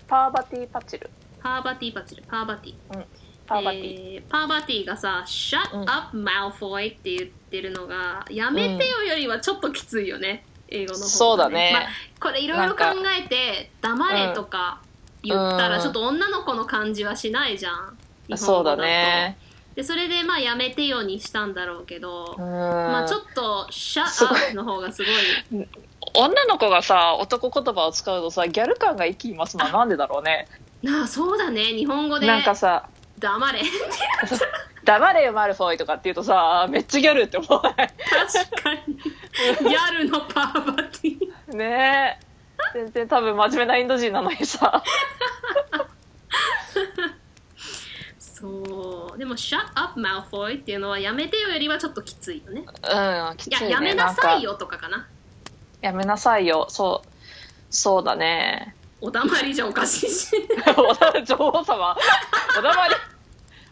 [0.07, 1.09] パーバティパチル。
[1.39, 2.75] パーバティパチル、パーバティ。
[3.47, 5.89] パーバティ、えーパーバティがさ「Shut うん。
[5.89, 11.69] up Malfoy」って言ってるのが「やめてよ」よりはちょっときついよね、英語の方が、そうだね。
[11.71, 11.83] まあ、
[12.19, 12.85] これいろいろ考
[13.23, 14.81] えて「黙れ」とか
[15.21, 15.71] 言ったうん。
[15.73, 17.95] らちょっと女の子の感じはしないじゃん。
[18.27, 19.37] 日本そうだね
[19.75, 22.43] でそれでまあ「やめてよ」にしたんだろうけど、うん。
[22.43, 24.39] まあちょっと「す Shut ごい。
[24.41, 25.03] up」の方がす
[25.51, 25.67] ごい。
[26.13, 30.47] 女の子がさ男言葉を使うとさギャル感が生きますのはなんでだろうね。
[30.81, 31.63] なあそうだね。
[31.65, 32.87] 日本語でなんかさ
[33.19, 33.61] 「黙れ」
[34.85, 37.89] 「黙れよマルフォイ」とかって言うとさめっちゃギャルって思わない？
[38.31, 38.95] 確かに。
[38.95, 41.55] ギャルのパーバティ。
[41.57, 42.19] ね。
[42.21, 42.25] え
[42.73, 44.81] 全然多分真面目なインド人なのにさ
[48.35, 49.17] そう。
[49.17, 52.65] でも「Shut up Malfoy」っていうのはやめてよよりはちょっときついよね。
[52.65, 53.67] うんきついね。
[53.69, 55.07] いややめなさいよとかかな。
[55.81, 56.65] やめなさいよ。
[56.69, 57.07] そう
[57.69, 58.75] そうだね。
[58.99, 60.35] おだまりじゃおかしいし。
[61.25, 61.97] 女王様。
[62.59, 62.95] おだまり。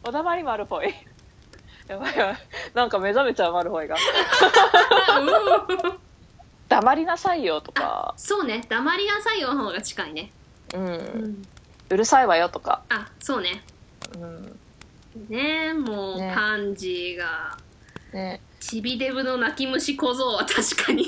[0.06, 0.96] おだまりマルフォイ。
[1.90, 2.38] やばいやばい。
[2.74, 3.98] なんか目覚めちゃうマルフォイが。
[5.20, 6.00] う ん
[6.70, 8.14] 黙りなさいよとか。
[8.16, 8.66] そうね。
[8.70, 10.32] 黙りなさいよの方が近いね。
[10.74, 11.48] うん、うん。
[11.90, 12.82] うるさいわよとか。
[12.88, 13.62] あそうね
[14.16, 14.60] うん。
[15.30, 17.58] ねもう、ねパンジーが。
[18.14, 18.42] ね。
[18.60, 21.06] チビデブの泣き虫小僧は確かに。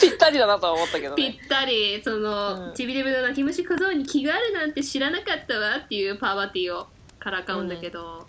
[0.00, 2.74] ぴったりだなとは思ったけどぴねったりその、うん。
[2.74, 6.86] チビデブの泣き虫小僧に気があるなんて知らなかったわっていうパーバティを
[7.18, 8.26] からかうんだけど、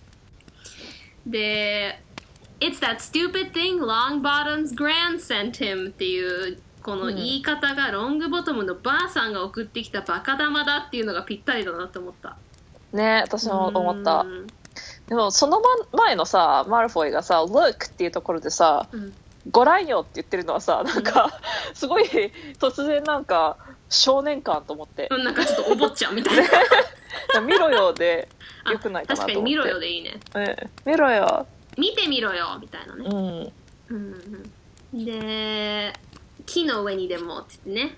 [1.25, 2.01] で
[2.59, 12.37] 「It's that stupid thing Longbottom's grand sent him」っていうこの言い方がロングボトムのばあさんが送ってきたバカ玉だっていうのがぴったりだなと思った
[12.93, 14.21] ね私も思った。
[14.21, 14.47] うん。
[15.07, 19.13] でもその前のさマルフォイがさ「Look」っていうところでさうん
[19.51, 21.39] 「ご覧よ」って言ってるのはさなんか
[21.73, 22.05] すごい
[22.59, 23.57] 突然なんか
[23.89, 25.07] 少年感と思って。
[25.11, 26.43] うんなんかちょっとお坊ちゃんみたいな。
[27.45, 28.29] 見ろよで
[28.63, 29.33] あよくないかなと思って。
[29.33, 30.19] 確かに見ろよでいいね。
[30.33, 30.91] うん。
[30.91, 31.45] 見ろよ。
[31.77, 33.05] 見てみろよみたいなね。
[33.05, 33.15] うん。
[33.15, 33.53] うん
[33.89, 34.51] うん
[34.93, 35.05] うん。
[35.05, 35.93] で
[36.45, 37.95] 木の上にでもって言って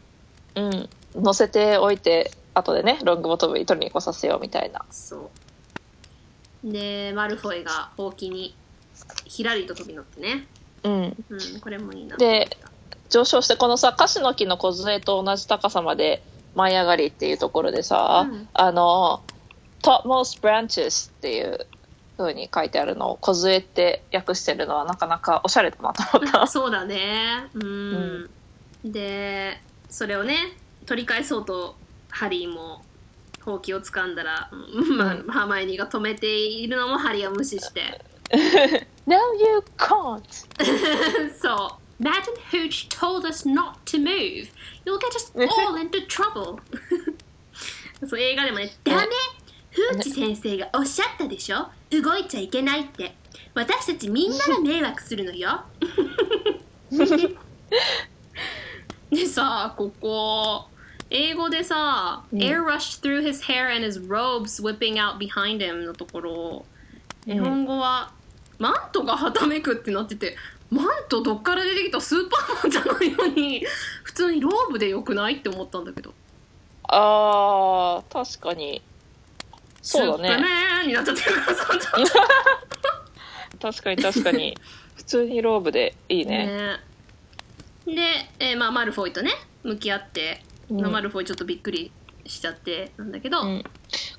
[0.62, 0.90] ね。
[1.16, 1.24] うん。
[1.24, 4.86] 乗せておいて後でねロングボトムに取りに来させようみたいな。
[4.90, 5.32] そ
[6.64, 6.72] う。
[6.72, 8.56] でマルフォイがほうきに
[9.26, 10.48] ひらりと飛び乗ってね。
[10.84, 10.94] うん。
[11.30, 12.18] うんこれもいいな。
[12.18, 12.58] で
[13.10, 16.24] 上昇してこのさカシの木の梢と同じ高さまで
[16.56, 18.48] 舞い上がりっていうところでさ、うん。
[18.54, 19.22] あの
[19.82, 21.68] topmost branches っていう
[22.18, 26.46] 風に書いてあるのを梢って訳してるのはなかなかおしゃれだなと思った。
[26.48, 27.50] そうだね。
[27.54, 28.30] うん、
[28.86, 29.60] で
[29.90, 30.38] それをね
[30.86, 31.76] 取り返そうと
[32.14, 32.84] ハリーも
[33.42, 34.56] ほうきを掴んだら、う
[34.94, 37.82] んまあ、ハーマイオニーが止めているのもハリーは無視して。
[39.06, 40.24] No you can't.
[41.42, 44.50] そう Matt and Hooch told us not to move.
[44.86, 46.60] You'll get us all into trouble.
[48.08, 49.08] そう映画でもね、ダメ!
[49.72, 51.68] フーチ先生がおっしゃったでしょ?
[51.92, 53.16] 動いちゃいけないって。
[53.56, 55.64] 私たちみんなが迷惑するのよ。
[59.12, 60.68] でさここ
[61.14, 62.40] 英語でさ、うん。
[62.40, 66.66] air rushed through his hair and his robes whipping out behind him のところ。
[67.26, 68.12] 日本語は、
[68.58, 70.36] マントがはためくってなってて
[70.70, 73.64] マントどっから出てきたスーパーマンじゃないのに
[74.04, 76.14] 普通にローブでよくないって思ったんだけど。
[76.88, 78.82] あー、確かに。
[79.82, 81.68] そうだスーパーになっちゃってるからさ
[83.62, 84.58] 確かに確かに。
[84.96, 86.48] 普通にローブでいいね。
[86.48, 86.80] ね。
[87.86, 88.02] で、
[88.40, 89.32] えーまあ、マルフォイとね
[89.64, 90.42] 向き合って、
[90.74, 90.82] うん。
[90.82, 91.92] まあマルフォイちょっとびっくり
[92.26, 93.64] しちゃってなんだけど、うん。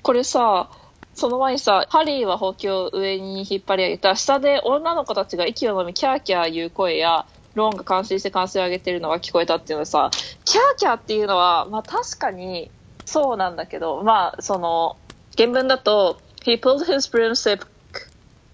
[0.01, 0.69] これさ、
[1.13, 10.11] その前にさ、ハリーはほうきを上に引っ張り上げた、下で女の子たちが息を飲み、キャーキャー言う声や、ローンが感心して歓声を上げてるのが聞こえたっていうのはさ、
[10.43, 12.69] キャーキャーっていうのは、まあ確かに
[13.05, 14.97] そうなんだけど、まあその、
[15.37, 17.65] 原文だと、He pulled his broomstick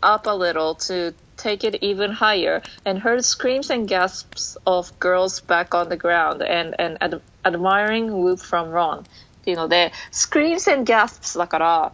[0.02, 5.42] up a little to take it even higher and heard screams and gasps of girls
[5.42, 9.04] back on the ground and an ad- admiring whoop from Ron っ
[9.44, 11.94] ていうので screams and gasps だから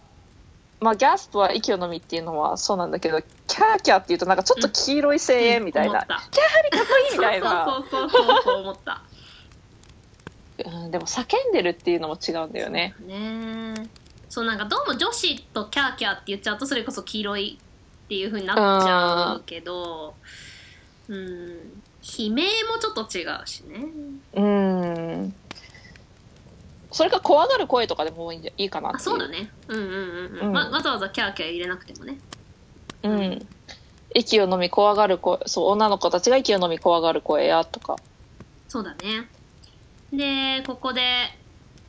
[0.80, 6.22] まあ gasp は息を飲みっていうのはそうなんだけどキャーキャーっていうとなんかちょっと黄色い声援みたいな、思った。
[6.30, 7.66] キャーハリかっこいいみたいな。
[7.66, 9.02] そうそうそうそうそう思った。
[10.66, 12.94] うん、でも叫んでるっていうのも違うんだよね。
[13.06, 13.74] ね。
[13.80, 13.88] え
[14.30, 17.60] そうなんかどうも女子とキャーキャーって言っちゃうとそれこそ黄色い
[18.06, 20.14] っていう風になっちゃうけど
[21.08, 21.82] うん
[22.20, 23.86] 悲鳴もちょっと違うしね。
[24.34, 25.34] うん。
[26.92, 29.02] それか怖がる声とかでもいいんじゃいいかなっていう。
[29.02, 29.52] あそうだね。
[29.68, 30.52] うんうんうん、ううんん。
[30.54, 32.18] わわざわざキャーキャー入れなくてもね。
[33.04, 33.48] うん。
[34.16, 37.98] 息を飲み怖がる声、そう、女の子たちが息を飲み怖がる声やとか。
[38.68, 39.28] そうだね。
[40.12, 41.02] でここで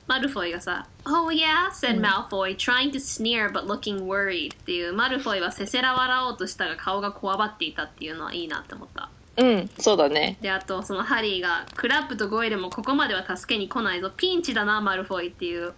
[0.09, 2.05] マルフォイがさ「Oh yeah?」said うん。
[2.05, 10.36] Malfoy trying to sneer but looking worried っていうマルフォイはせせら笑おうとしたが顔がこわばっていたっていうのはいいなって思ったうん、そうだね。
[10.41, 14.11] であとそのハリーがクラップとゴイルもここまでは助けに来ないぞ。
[14.14, 15.74] ピンチだなマルフォイっていう。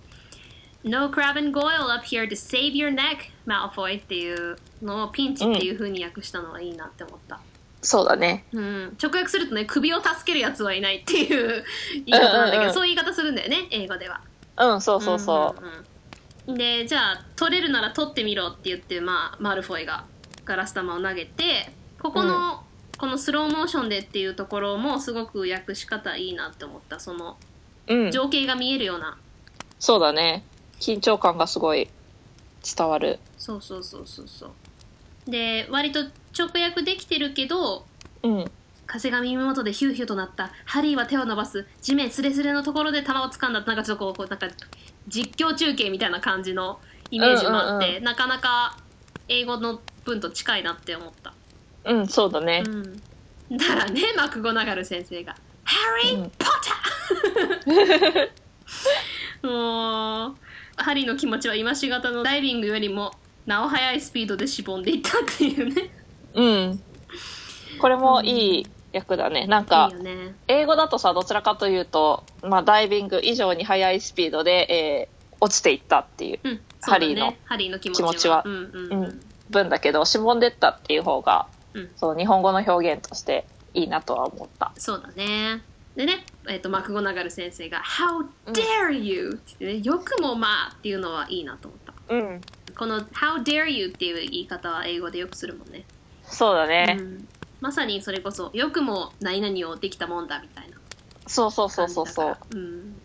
[0.83, 7.39] No crab and goyle up here to save your neck マルフォイっていうのをピンチっていう風に訳したのはいいなって思った、
[7.83, 8.47] そうだね。
[8.53, 11.65] うん、直訳するとね首を助けるやつはいないっていう
[12.07, 12.75] 言い方なんだけど、うんうんうん。
[12.75, 14.23] そういう言い方するんだよね英語では。
[14.57, 15.61] うん、そうそうそう。
[15.61, 15.73] んうん
[16.49, 16.55] うん。
[16.57, 20.05] でじゃあ取れるなら取ってみろって言って、まあ、マルフォイが
[20.47, 22.65] ガラス玉を投げてここの、
[23.01, 27.01] このスローモーションでっていうところもすごく訳し方いいなって思った。
[27.01, 27.39] その
[27.89, 29.17] うん、情景が見えるような、
[29.79, 30.45] そうだね。
[30.79, 31.89] 緊張感がすごい
[32.77, 33.19] 伝わる。
[33.39, 34.47] そうそうそうそうそ
[35.27, 35.31] う。
[35.31, 36.01] で割と
[36.39, 37.87] 直訳できてるけど
[38.23, 38.45] うん、
[38.87, 40.53] 風が耳元でヒューヒューとなった。
[40.67, 41.67] ハリーは手を伸ばす。
[41.81, 44.47] 地面スレスレのところで球を掴んだなんかちょっとこうこうなんか
[45.09, 46.81] 実況中継みたいな感じの
[47.11, 48.05] イメージもあって、うんうん。
[48.05, 48.77] なかなか
[49.29, 51.33] 英語の文と近いなって思った、
[51.85, 52.63] うん、そうだね。
[52.67, 56.31] うん、だからねマクゴナガル先生が「ハリー・うん。
[56.31, 58.31] ポッター!」
[59.49, 60.37] もう
[60.77, 63.13] ハリーの気持ちは今しがたのダイビングよりも
[63.47, 65.91] なお速いスピードでしぼんでいったっていうね。
[66.35, 66.83] うん。
[67.81, 69.47] これもいい役だね。
[69.47, 70.35] なんいかい、よね。
[70.47, 76.61] 英語だとさ、どちらかというと、まあ、ダイビング以上に速いスピードで、えー落ちていったっていううんね。
[76.83, 78.43] ハリーのハリーの気持ちは。
[78.45, 79.03] うんうんううん。
[79.05, 84.73] ん文だけど、しぼんでったっていう方が、うんそう、日本語の表現としていいなとは思った。
[84.77, 85.63] そうだね。
[85.97, 92.15] でね、えっとマクゴナガル先生が「How dare you!」って言ってね、よくもまあっていうのはいいなと思った。
[92.15, 92.41] うん。
[92.77, 95.85] この「How dare you!」っていう言い方は英語でよくするもんね。
[96.23, 96.97] そうだね。
[96.99, 97.29] うん、
[97.61, 100.77] まさにそれこそよくも何々をできたもんだみたいな
[101.27, 102.37] そうそうそうそうそう。
[102.55, 102.97] うん、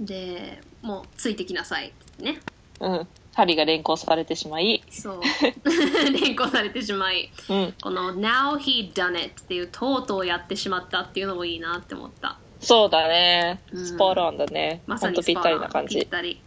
[0.00, 2.40] でもうついてきなさいってね。
[2.80, 3.08] うん。
[3.34, 5.20] 針が連行されてしまい、そう
[6.12, 7.74] 連行されてしまいうん。
[7.80, 12.36] この「Now he done it」っていうとうとうやってしまったっていうのもいいなって思った。
[12.60, 13.60] そうだね。
[13.72, 14.82] うんスポットオンだね。
[14.86, 15.96] まさにぴったりな感じ。
[15.96, 16.40] ぴったり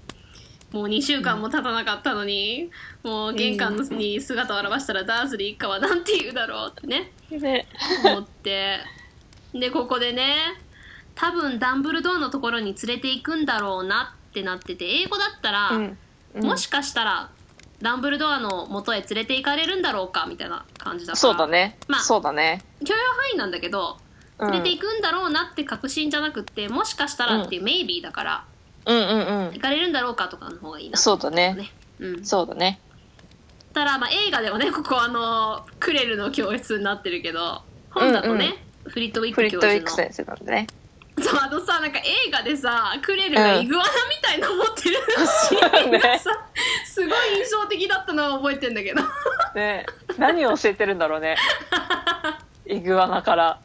[0.72, 2.70] もう2週間も経たなかったのに、
[3.02, 7.66] もう玄関に姿を現したらダーズリー一家はなんて言うだろうってねね。
[8.04, 8.80] 思って
[9.54, 10.36] でここでね
[11.16, 15.98] 多分ダンブルドアのところに連れて行くんだろうなってなってて英語だったら、うん。
[16.42, 17.30] もしかしたら
[17.82, 21.78] ダンブルドアの元へ連れて行かれるんだろうかみたいな感じだからそうだね。
[21.88, 22.64] まあそうだね。
[22.86, 23.98] 許容範囲なんだけど
[24.40, 28.46] うん連れて行くんだろうなって確信じゃなくってもしかしたらっていう、メイビーだから
[28.86, 29.60] うんうんうん行。
[29.60, 31.72] かれるんだろうかとかの方がいいなそうだね。
[32.00, 32.80] うん、そうだね。
[33.74, 37.62] ただまあ映画ではねここあのクレルの教室になってるけど
[37.92, 40.68] 本だとね、フリットウィッフリットウィックク教授の先生なんでね。
[41.22, 44.97] そうあのさなんか映画でさクレルがイグアナみたいなの持ってる
[45.49, 46.30] シーンがさ、
[46.86, 47.09] すごい
[47.39, 49.01] 印象的だったのは覚えてんだけど。
[49.55, 49.86] ね。
[50.18, 51.38] 何を教えてるんだろうね。
[52.66, 53.59] イグアナから。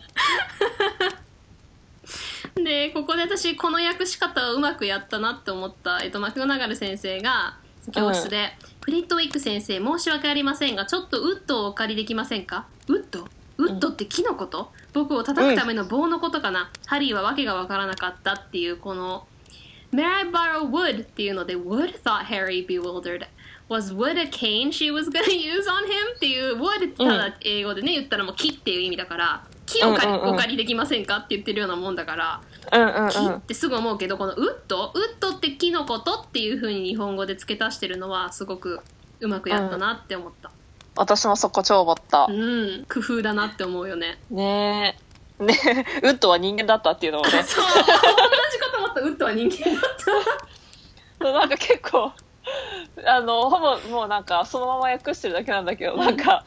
[2.54, 7.56] でここで私この訳し方をうまくやったなって思った、えっと、マクゴナガル先生が
[7.92, 12.66] 教室で、プリットウィック先生申し訳ありませんがちょっとウッドをお借りできませんか？
[12.88, 13.26] ウッド？
[13.60, 19.26] ウッドって木のこと、僕を叩くための棒のことかな、ハリーは訳がわからなかったっていうこの
[19.92, 21.02] May I borrow wood?
[21.02, 23.26] っていうので Wood thought Harry bewildered.
[23.68, 26.16] Was wood a cane she was gonna use on him?
[26.16, 30.34] っていう wood ってただ英語でね言ったらもう木っていう意味だから木を借りうんうんうん。
[30.34, 32.40] お借りできませんかって言ってるようなもんだから
[32.72, 33.34] うんうん木うん。
[33.36, 34.92] ってすぐ思うけどこのウッド？
[34.94, 36.14] ウッドって木のこと？
[36.14, 38.80] っていう風に日本語で付け足してるのはすごく
[39.20, 40.50] うまくやったなって思った
[41.00, 42.26] 私もそこ超思った。
[42.28, 42.84] うん。
[42.84, 44.18] 工夫だなって思うよね。
[44.30, 44.98] ね
[45.40, 45.44] え。
[45.44, 47.42] ねウッドは人間だったっていうのもね。
[47.42, 47.64] そう。
[47.64, 47.86] 同じ
[48.60, 49.00] こと思った。
[49.00, 52.12] ウッドは人間だっ なんか結構
[53.06, 56.44] あのほぼもうなんかそのまま訳してるだけなんだけどなんか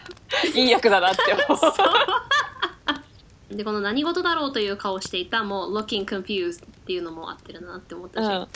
[0.54, 1.58] いい役だなって思う。
[3.50, 8.48] た でこの何事だろうという顔をしていたもう looking confused っていうのも合ってるなって思ったし、うん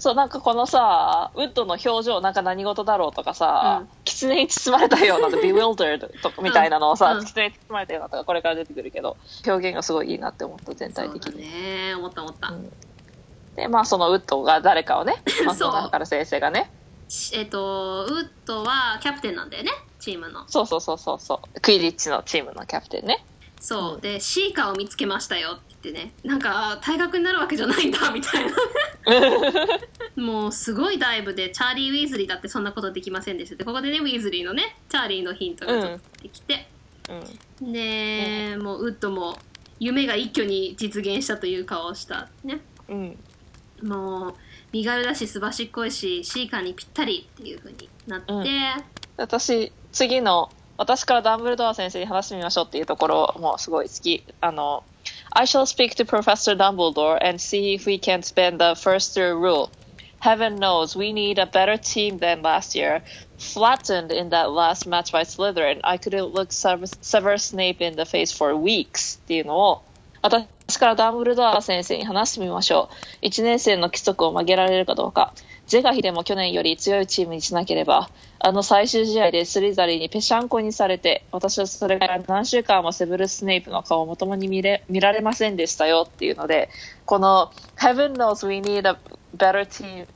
[0.00, 3.88] そうなんかこのさウッドの表情なんか何事だろうとかさ、うん。
[4.04, 7.24] 狐に包まれたような bewildered とかみたいなのをさ、うん。
[7.24, 11.94] 狐に包まれたようなとかこれから出てくるけど表現がすごいいいなって思った全体的に、ね。
[11.94, 12.72] 思った思った、うん。
[13.56, 15.70] でまあそのウッドが誰かをねマ そう。
[15.70, 16.72] クドナル先生がね。
[17.08, 20.48] しえっ、とウッドはキャプテンなんだよねチームの。
[20.48, 21.60] そうそうそうそうそう。
[21.60, 23.22] クイリッチのチームのキャプテンね。
[23.60, 26.12] そう、うんでシーカーを見つけましたよって言ってね。
[26.22, 28.54] なんか退学になるわけじゃないんだみたいな
[30.22, 36.68] もうすごいダイブでチャーリー・ウィーズリーだってそんなことできませんでしたでここでねウィーズリーのねチャーリーのヒントがちょっと出てきて、
[37.60, 37.72] うん。
[37.72, 39.36] で、もうウッドも
[39.78, 42.60] 夢が一挙に実現したという顔をしたね。
[42.88, 43.18] うん。
[43.82, 44.34] もう
[44.72, 48.44] 身軽だしすばしっこいしシーカーにぴったりっていう風になって、うん。
[49.16, 54.24] 私次の私からダンブルドア先生に話してみましょうっていうところもすごい好き。
[54.40, 54.84] あの
[55.31, 59.35] I shall speak to Professor Dumbledore and see if we can spend the first year
[59.35, 59.69] rule
[60.25, 63.03] Heaven knows we need a better team than last year.
[63.37, 68.05] Flattened in that last match by Slytherin, I couldn't look Severus Severus Snape in the
[68.05, 69.19] face for weeks.
[69.23, 69.83] っていうのを、
[70.23, 72.89] 私からダンブルドア先生に話してみましょ
[73.21, 73.25] う。
[73.27, 75.35] 1年生の規則を曲げられるかどうか。
[75.67, 78.09] 是が非でも去年より強いチームにしなければ、
[78.42, 86.70] あの最終試合でスリザリーにぺしゃんこにされて、私はそれから何週間もセブルス・スネイプの顔をまともに見れ見られませんでしたよっていうので、
[87.04, 88.98] この Heaven knows we need a
[89.36, 90.06] better team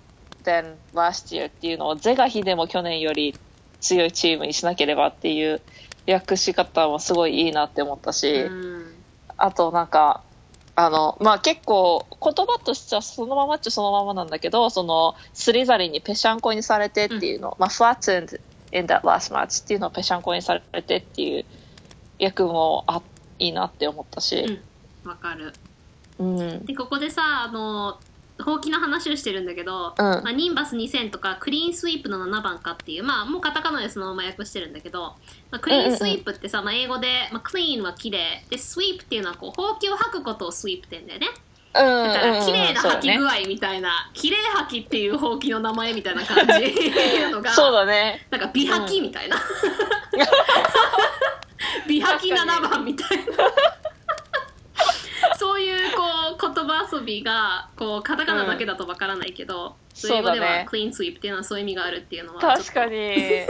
[0.43, 3.35] than last year っていうのを是が非でも去年より
[3.81, 5.61] 強いチームにしなければっていう
[6.09, 8.95] 訳し方もすごいいいなって思ったし、うん。
[9.37, 10.23] あとなんか、
[10.77, 18.41] あの、まあ、結構言葉としてはそのままっちゃそのままなんだけど、そのスリザリにぺしゃんこにされてっていうの、まあ、flattened
[18.73, 21.45] in that last match っていうのをぺしゃんこにされてっていう
[22.19, 23.03] 役もあ
[23.39, 24.61] いいなって思ったし、
[25.05, 25.53] わかる。
[26.19, 26.65] うん。
[26.65, 27.99] でここでさあの
[28.43, 30.05] ほうきの話をしてるんだけど、うん。
[30.05, 35.15] まあ、ニンバス2000とかクリーンスイープの7番かっていうまあもうカタカナでそのまま訳してるんだけど、
[35.51, 38.45] まあ、クリーンスイープってさ、まあ、英語で、まあ、クリーンは綺麗。
[38.51, 41.29] でスイープっていうのはこうほうきを吐くことをスイープって言うんだよね。
[41.77, 46.67] うんだから綺麗な吐き具合みたいな、綺麗吐きっていうほうきの名前みたいな感じ。
[46.71, 48.27] いうのがそうだね。
[48.31, 49.37] なんか美吐きみたいな、
[51.89, 53.25] 美吐き7番みたいな
[55.39, 56.03] そういうこ
[56.39, 63.47] う言葉遊びがこうカタカナだけだとわからないけど、そういう英語ではクリーンスイープっていうのはそういう意味があるっていうのは確かに。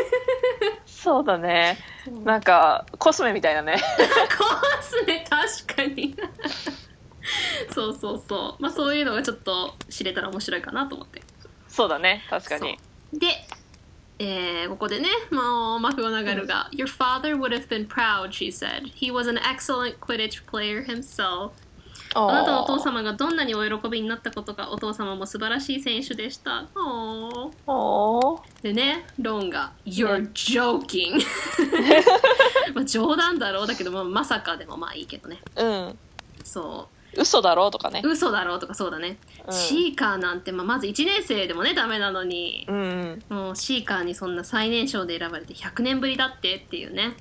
[0.87, 1.79] そうだね。
[2.25, 3.77] なんか、コスメみたいなね。
[4.39, 4.45] コ
[4.81, 6.17] スメ確かに
[7.71, 11.23] そうそうそうまあそういうのがちょっと知れたら面白いかなと思って
[11.69, 12.25] そうだね。
[12.31, 12.79] 確かに。
[13.13, 13.27] で、
[14.19, 18.93] えーここでね、もうマクゴナガルが、Your father would have been proud, she said.
[18.95, 21.51] He was an excellent Quidditch player himself.
[22.15, 26.65] あなたのお父様がどんなにお喜びになったことか、お父様も素晴らしい選手でした。
[28.63, 31.21] でね、ロンが、You're joking!
[32.75, 35.41] まあ冗談だろうだけど、まあ、まさかでもまあいいけどね。
[35.57, 35.99] うん。
[36.45, 38.09] そ嘘だろうとかねう。。
[38.09, 39.19] 嘘だろうとかそうだね。
[39.47, 47.15] うんシーカーなんて、まあ、まず1年生でもね、ダメなのに、うんもうシーカーにそんな最年少で選ばれて100年ぶりだってっていうね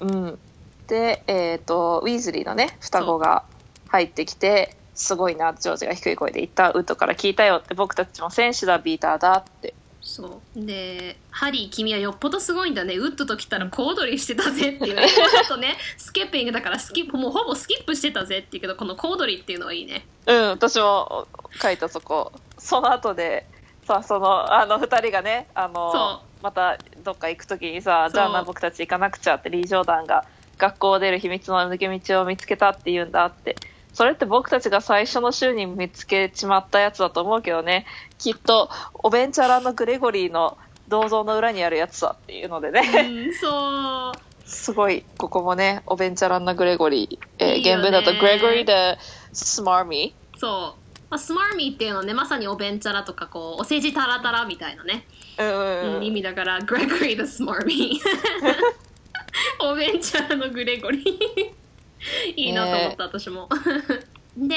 [0.00, 0.10] うん。
[0.10, 0.38] うん。
[0.86, 3.44] で、えっ、と、ウィーズリーのね、双子が
[3.92, 9.74] 入ってきて、すごいな、ジョージが低い声で言った、ウッドから聞いたよって、僕たちも選手だ、ビーターだって。
[10.04, 21.28] そうで「ハリー君はよっぽどすごいんだねウッドと来たら小躍りしてたぜ」っていうね ちょっとねスキッピングだからスキップもうほぼスキップしてたぜっていうけどこの小躍りっていうのはいいねうん、私も
[21.60, 22.32] 書いたそこ。
[22.58, 23.46] その後で、
[23.86, 30.24] さ、その、あの、二人がね、あの、またどっか行くときにさ、じゃあな僕たち行かなくちゃってリー・ジョーダンが
[30.58, 33.56] 学校を出る秘密の抜け道を見つけたって言うんだって。
[33.92, 37.86] それって僕たちが最初の週に見つけちまったやつだと思うけどね。
[38.18, 40.56] きっと、おべんちゃらのグレゴリーの
[40.88, 43.28] 銅像の裏にあるやつだっていうのでうね。
[43.28, 44.18] んそう
[44.48, 47.44] すごい、ここもね、おべんちゃらのグレゴリー。
[47.44, 48.98] えー原文だと、グレゴリーで、
[49.32, 55.44] スマーミそう、まあ、スマーミーっていうのはねまさにおべんちゃらとかこうお世辞タラタラみたいなね、ー。
[55.44, 56.04] うんうんうん。
[56.04, 61.61] 意味だからグレゴリー・ the スマーミー おべんちゃらのグレゴリー
[62.36, 63.48] いいなと思った、私も。
[64.36, 64.56] で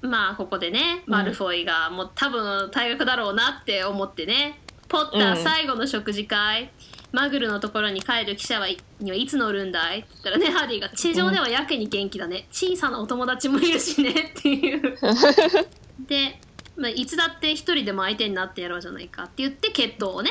[0.00, 5.42] まあここでねマルフォイがもう多分退学だろうなって思ってねポッターうん。
[5.42, 6.70] 最後の食事会、
[7.12, 10.00] マグルのところに帰る記者はいにはいつ乗るんだい？
[10.00, 12.46] って言ったらねハリーが地上ではやけに元気だね。
[12.50, 14.98] 小さなお友達もいるしねっていう。
[16.06, 16.38] で、
[16.76, 20.30] まあ、いつだって一人でも相手になってやろうじゃないかって言って決闘をね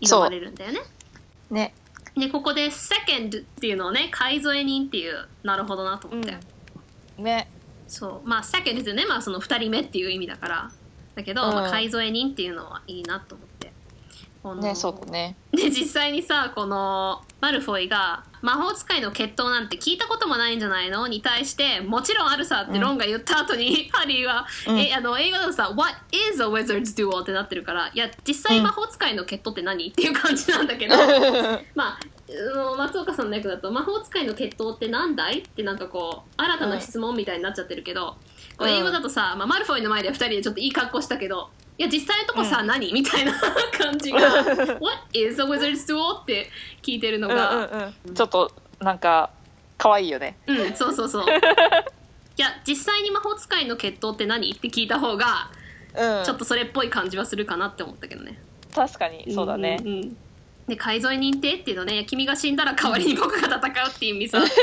[0.00, 0.80] 挑まれるんだよね。
[1.50, 1.74] ね。
[2.16, 6.38] でここで second っていうのをね買い添え人っていうなるほどなと思って、
[7.18, 7.48] ね。
[7.88, 8.28] そう。
[8.28, 9.06] まあ second ってね。
[9.06, 10.72] まあその2人目っていう意味だから。
[11.14, 11.54] だけど、うん。
[11.54, 13.53] まあ、買い添え人っていうのはいいなと思って
[14.54, 15.36] ね、そうだね。
[15.52, 21.06] で実際にさこのマルフォイが魔法使いの決闘なんて聞いたこともないんじゃないの？
[21.08, 24.78] に対してもちろんあるさってロンが言った後に、 ハリーは、うん。
[24.78, 29.88] えあの映画だとさ「What is a wizard's duel?」ってなってるからいや実際魔法使いの決闘って何？
[29.88, 30.96] っていう感じなんだけど
[31.74, 31.98] まあ
[32.76, 35.38] 松岡さんの役だと魔法使いの決闘ってなんだい？
[35.38, 38.16] ってなんかこう新たな質問みたいになっちゃってるけど、
[38.58, 43.32] こう英語だとさ、まあ、マルフォイの前で2人でちょっといい格好したけどいや実際のとこさ、うん何みたいな
[43.76, 44.20] 感じが
[44.80, 46.48] 「What is a wizard's duel?」って
[46.82, 48.14] 聞いてるのうんがうんうん。
[48.14, 49.30] ちょっと、なんか、
[49.76, 50.36] 可愛いよね。
[50.46, 51.26] うん、そうそうそう
[52.36, 55.50] いや実際に魔法使いの決闘って何って聞いた方が
[55.94, 56.24] うん。
[56.24, 58.38] ちょっとそれっぽい感じはするかなって思ったけどね
[58.74, 59.76] 確かに、そうだね。
[59.76, 60.16] んんん
[60.68, 64.54] で改造認定っていうのね君が死んだら代わりに僕が戦うっていう意味さあって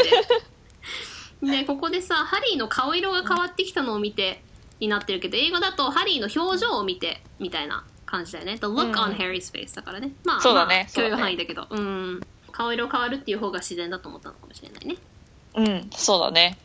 [1.45, 4.43] でここでさハリーの顔色が変わってきたのを見て
[4.81, 8.57] になってるけど英語だとハリーの表情を見てみたいな感じだよね。
[8.57, 8.91] The look うん。
[8.91, 10.11] On Harry's face だからね。
[10.25, 10.87] まあそうだね。
[10.87, 11.21] まあ、許容そうだね。
[11.21, 11.67] 範囲だけど。
[11.69, 12.21] うん。
[12.51, 14.95] 顔色変わるっていう方が自然だと思ったのかもしれないね。
[15.55, 16.57] うん、そうだね。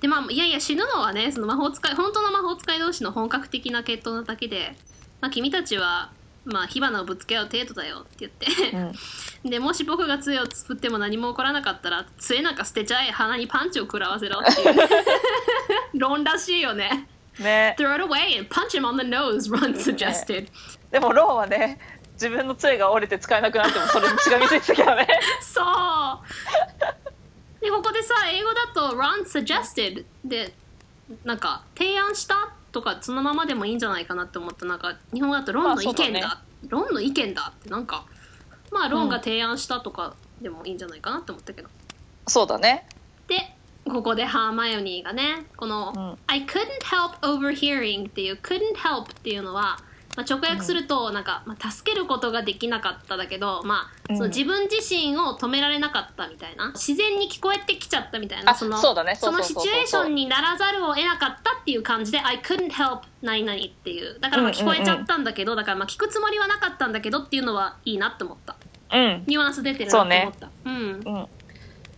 [0.00, 4.76] でまあいやいや死ぬのはねその魔法使い本当の魔法使い同士の本格的な決闘なだけで、
[5.20, 6.12] まあ、君たちは
[6.44, 8.76] まあ火花をぶつけ合う程度だよって言って。
[8.76, 9.50] うん。
[9.50, 13.10] でもし僕が杖を作っても何も起こらなかったら杖なんか捨てちゃえ。
[13.10, 14.88] 鼻にパンチを食らわせろっていう。
[15.98, 17.08] 論らしいよね
[17.40, 17.76] ね。
[17.78, 18.38] Throw it away.
[18.38, 20.48] And punch him on the nose Ron suggested.
[20.90, 21.78] でも、ロンはね、
[22.14, 25.06] 自分の杖が折れて使えなくなっても、それにしがみついてたけどね。
[25.40, 27.08] そう。
[27.60, 30.54] でここでさ英語だと Ron suggested で
[31.24, 34.66] なんか提案したとかそのままでもいいんじゃないかなって思った。
[34.66, 38.04] なんか日本語だとロンの意見だ,、まあロンの意見だってなんか
[38.70, 41.68] まあロンが提案したとかでもいいんじゃないかなって思ったけど、
[42.26, 42.86] そうだね。
[43.26, 43.36] で
[43.90, 46.18] ここでハーマイオニーがねこの、うん。
[46.26, 49.78] I couldn't help overhearing っていう couldn't help っていうのは、
[50.16, 64.18] まあ、直訳するとなんか、まあ、助けることができなかっただけど、まあ、そのうん自分自身を止められなかったみたいな自然に聞こえてきちゃったみたいなあそのそうそうシチュエーションにならざるを得なかったっていう感じで I couldn't help 何々っていう。
[64.20, 68.56] だからまあ聞こえちゃったんだけど、だからまあ聞くつもりはなかったんだけどっていうのはいいなって思った。
[68.92, 69.24] うん。
[69.26, 70.48] ニュアンス出てるなって思った。
[70.64, 70.72] う,、ん。
[70.72, 71.28] うん。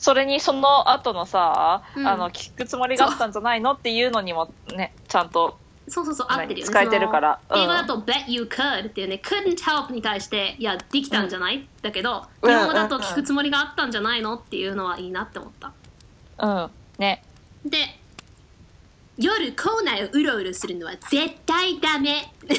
[0.01, 2.09] それにその後のさ、うん。
[2.09, 6.71] あの、聞くつもりがあったんじゃないのっていうのにもね、ちゃんと、そうそうそう合ってるよね。
[6.71, 7.39] 使えてるから。
[7.55, 15.73] 英語だと bet you could っていうね couldn't help に対していやできたんじゃない、だけどうん日本語だと聞くつもりがあったんじゃないのっていうのはいいなって思った。
[16.39, 16.71] うん。
[16.99, 17.23] ね。
[17.65, 17.77] で
[19.19, 22.33] 夜校内をうろうろするのは絶対ダメ。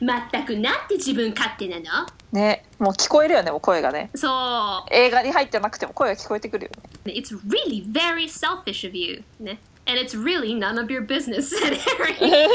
[0.00, 2.06] 全くなんて自分勝手なの？
[2.32, 2.64] ね。
[2.78, 4.10] もう聞こえるよね、もう声がね。
[4.14, 6.70] そう映画に入ってなくても声が聞こえてくるよ
[7.04, 7.12] ね。
[7.12, 12.48] It's really very selfish of you ね And it's really none of your business said Harry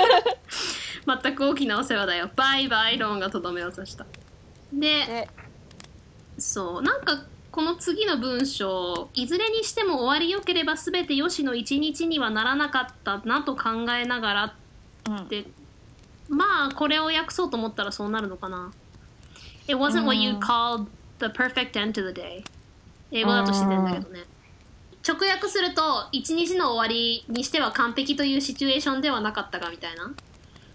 [1.23, 4.05] 全く大きなお世話だよバイバイロンがとどめを刺した
[4.73, 5.29] でで、
[6.37, 14.55] そうなんかこの次の文章いずれにしても終わりよければ全てよしの一日にはならなかったなと考えながら
[15.07, 15.25] うんっ。
[15.27, 15.45] て
[16.29, 18.71] まあこれを訳そうと思ったらそうなるのかな
[19.67, 20.85] It wasn't what you うん called
[21.19, 22.43] the perfect end to the day
[23.11, 24.23] 英語だと自然だけどね
[25.07, 25.81] 直訳すると
[26.11, 30.11] 一日の終わりにしては完璧というシチュエーションではなかったかみたいな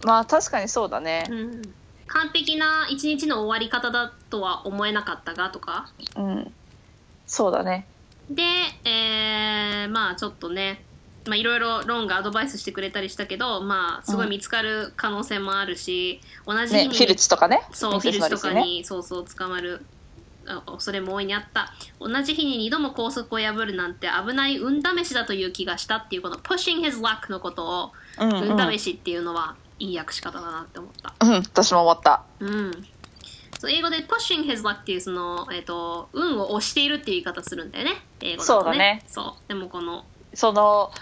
[0.04, 1.24] まあ確かにそうだね。
[1.30, 1.74] うん
[2.08, 6.54] 完璧な一日の終わり方だとは思えなかったがとかうん。
[7.26, 7.88] そうだね。
[8.30, 8.42] で、
[8.88, 10.85] えーまあちょっとね
[11.26, 17.62] まあいろいろロンがアドバイスしてくれたりしたけどまあすごい見つかる可能性もあるし、同じ日ね、に、フィルツとかね。
[17.72, 19.84] そうフィルスとかに、そうそう捕まる
[20.48, 28.60] あ恐れも大いにあった同じ日に2度も拘束を破るなんて危ない運試しだという気がしたっていうこの pushing his luck のことをうんうん。
[28.60, 32.22] 運試しっていうのはいい訳し方だなって思ったうん、私も思った。
[32.40, 32.86] うん
[33.58, 40.04] そう英語で pushing his luck っていうその、えっと運を押しているっていう言い方するんだよね英語だとねそうだねそうでもこの
[40.34, 40.92] その、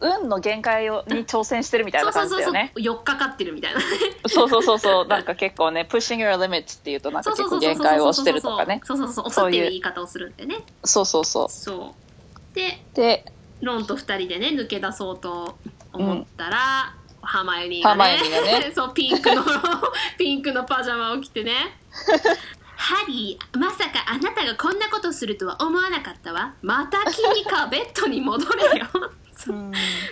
[0.00, 2.52] 運の限界をに挑戦してるみたいなそうそうそうそう。
[2.52, 2.98] 感じだよね。
[3.00, 3.80] 4日かってるみたいな。
[4.26, 5.06] そうそうそうそう。
[5.06, 8.80] なんか結構ね、pushing your limits っていうとなんか結構限界をしてるとかね。
[8.84, 9.32] そうそうそうそいう。
[9.32, 9.48] そうう。
[9.48, 10.56] っていう言い方をするんだよね。
[10.84, 11.94] そうそうそそ
[12.52, 12.54] う。
[12.54, 12.96] でう。
[12.96, 13.24] で、
[13.60, 15.58] ロンと二人でね抜け出そうと
[15.92, 18.72] 思ったら、ハーマイオニーがねがね。
[18.74, 19.44] そうピンクの
[20.16, 21.78] ピンクのパジャマを着てね。
[22.76, 26.54] ハリーまさかあなたがこんなことするとは思わなかったわ。
[26.62, 28.86] また君かベッドに戻れよ
[29.38, 29.56] そう。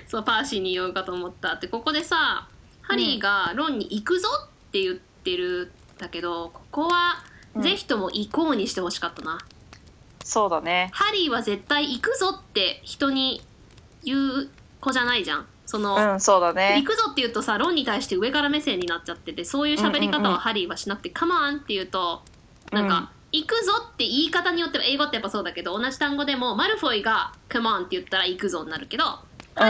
[0.07, 2.49] そうパーシーに言おうかと思ったってここでさ
[2.81, 7.25] ハリーがロンに行くぞって言ってるんだけどここは
[7.55, 7.63] うん。
[7.63, 9.39] ぜひとも行こうにしてほしかったな、
[10.23, 10.91] そうだね。
[10.93, 13.43] ハリーは絶対行くぞって人に
[14.05, 14.51] 言う
[14.81, 15.47] 子じゃないじゃん。
[15.65, 16.85] その、うん、そうだ行ね。
[16.87, 22.23] くぞって言うとさロンに対して上から目線になっちゃっててそういう喋り方はハリーはしなくて「カモン」って言うと
[22.71, 29.21] なんか、行くぞって言い方によっては英語ってやっぱそうだけど同じ単語でもマルフォイが「カモン」って言ったら行くぞになるけど、ハ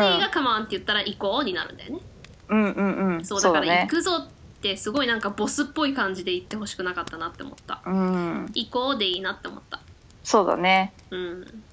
[0.00, 2.00] リーが「カモン」って言ったら行こうになるんだよね
[2.48, 3.24] うんうんうん。
[3.24, 3.86] そうだから行ね。
[3.90, 4.28] くぞっ
[4.60, 8.46] てすごいなんかボスっぽい感じで言ってほしくなかったなって思ったうん。
[8.54, 9.80] 行こうでいいなって思った
[10.22, 10.92] そうだね。
[11.10, 11.64] うん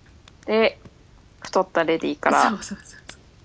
[0.45, 0.79] で、
[1.41, 2.99] 太ったレディーかそらうそうそう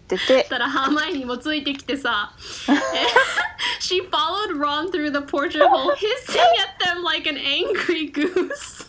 [0.08, 2.32] 出てそし、たらハーマイオニーもついてきてさ。
[2.68, 2.72] え
[3.80, 8.88] She followed Ron through the portrait hole hissing at them like an angry goose.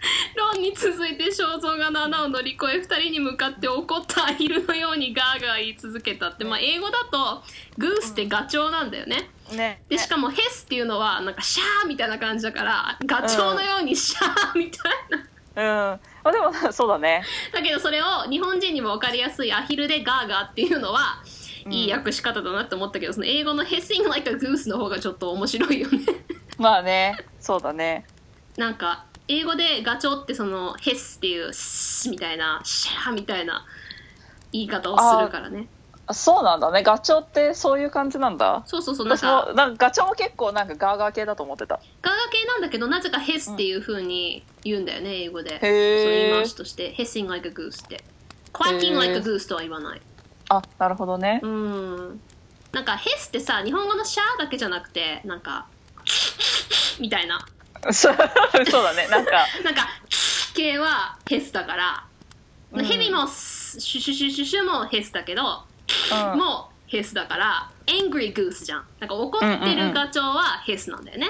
[0.36, 7.42] ロンに続いて肖像画の穴を乗り越え2人に向かって怒ったアヒルのようにガーガー言い続けたって、まあ、英語だと
[7.78, 9.28] グースってガチョウなんだよね。
[9.52, 9.82] ね。
[9.88, 15.29] でしかもヘスっていうのはなんかシャーみたいな感じだからガチョウのようにシャーみたいな
[15.60, 16.00] うん。
[16.24, 17.22] あでも、そうだね。
[17.52, 21.22] だけどそれを日本人にも分かりやすいアヒルでガーガーっていうのは、
[21.68, 25.98] いい訳し方だなって思ったけどその英語の hissing like a goose の方がちょっと面白いよね
[26.56, 27.16] まあね。
[27.38, 28.06] そうだね。
[28.56, 33.64] なんか英語でガチョウってその hiss っていうスッみたいなシャーみたいな
[34.52, 35.68] 言い方をするからね
[36.10, 36.82] あそうなんだね。
[36.82, 38.62] ガチョウってそういう感じなんだ。
[38.66, 41.80] そうそうそうなん私かも、なんかガチョウも結構なんかガーガー系だと思ってた。
[42.02, 45.70] ガーガー系なんだけどなぜか hiss っていう風に言うんだよね英語でへその
[46.10, 46.54] 言いえ回し。
[46.54, 48.02] として hissing like a goose って
[48.52, 50.00] quacking like a goose とは言わない
[50.48, 51.46] あ、なるほどねう。
[51.46, 52.20] ん
[52.72, 55.66] なんかヘスってさ日本語のシャーだけじゃなくてなんか
[56.98, 57.46] みたいな
[57.92, 58.14] そう
[58.70, 59.08] そうだね。
[59.08, 59.88] なんか、 なんか
[60.54, 62.04] 系はヘスだから、
[62.72, 65.62] うんヘビもシュシュシュシュシュもヘスだけど、
[66.32, 66.38] うん。
[66.38, 68.84] もうヘスだから angry goose じゃん。
[68.98, 71.26] なんか怒ってるガチョウはヘスなんだよね、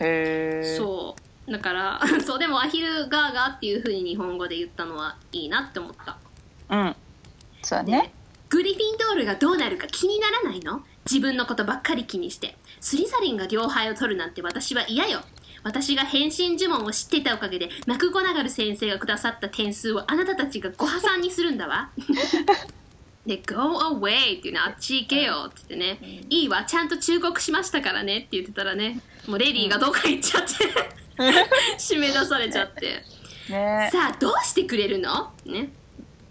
[0.00, 0.76] へえ。
[0.76, 1.52] そう。
[1.52, 6.16] だから そうでもアヒルガーガーっていう風に日本語で言ったのはいいなって思った。
[6.68, 6.96] うん。
[7.62, 8.12] そうね。
[8.48, 10.82] グリフィンドールがどうなるか気にならないの？
[11.10, 12.56] 自分のことばっかり気にして。
[12.80, 15.20] スリザリンが両杯を取るなんて私は嫌よ。
[15.62, 21.90] 私が変身呪文を知っていたおかげでマクゴナガル先生がくださった点数をあなたたちがご破産にするんだわ
[23.26, 30.54] で「Go away」っていうねあっち行けよって言ってね、いいわちゃんと忠告しましたからねって言ってたらねもうレディーがどっか行っちゃって
[31.78, 33.02] 締め出されちゃって
[33.50, 33.90] ね。
[33.92, 35.32] さあどうしてくれるの？
[35.44, 35.70] ね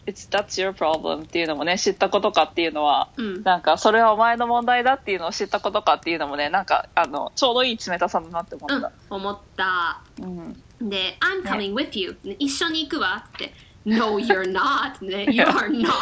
[0.05, 8.91] It's that's your problem っていうのもね、知ったことかっていうのは、うんなんか、それはお前の問題だっていうのを知ったことかっていうのもね、なんか、あの、ちょうどいい冷たさだなって思うんった。
[9.11, 10.53] 思ったうん。
[10.89, 13.53] で、I'm coming with you、ね一緒に行くわって。
[13.97, 15.03] No, you're not.
[15.03, 15.93] ね、You are not.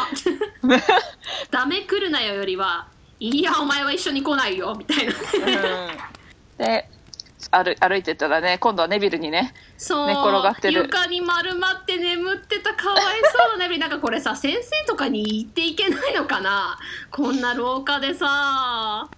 [1.49, 2.87] ダメ来るなよよりは、
[3.19, 5.13] いや、お前は一緒に来ないよ、みたいな。
[6.57, 6.89] で、
[7.51, 13.77] 歩歩いてたらね、今度はネビルにね、そう、寝転がってる床に丸まって眠ってたかわいそうなね。
[13.77, 16.77] なんかこれさ、先生とかに言っていけないのかな？
[17.11, 19.17] こんな廊下でさ、うん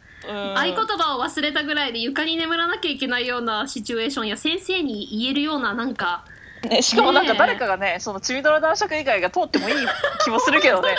[0.54, 6.26] 合言葉を忘れたぐらいで床に眠らなきゃいけないようなシチュエーションや先生に言えるようななんか、
[6.68, 9.76] ね、しかもなんか誰かがね、そのちみどろ男爵以外が通ってもいい
[10.24, 10.90] 気もするけどね。
[10.90, 10.96] ね。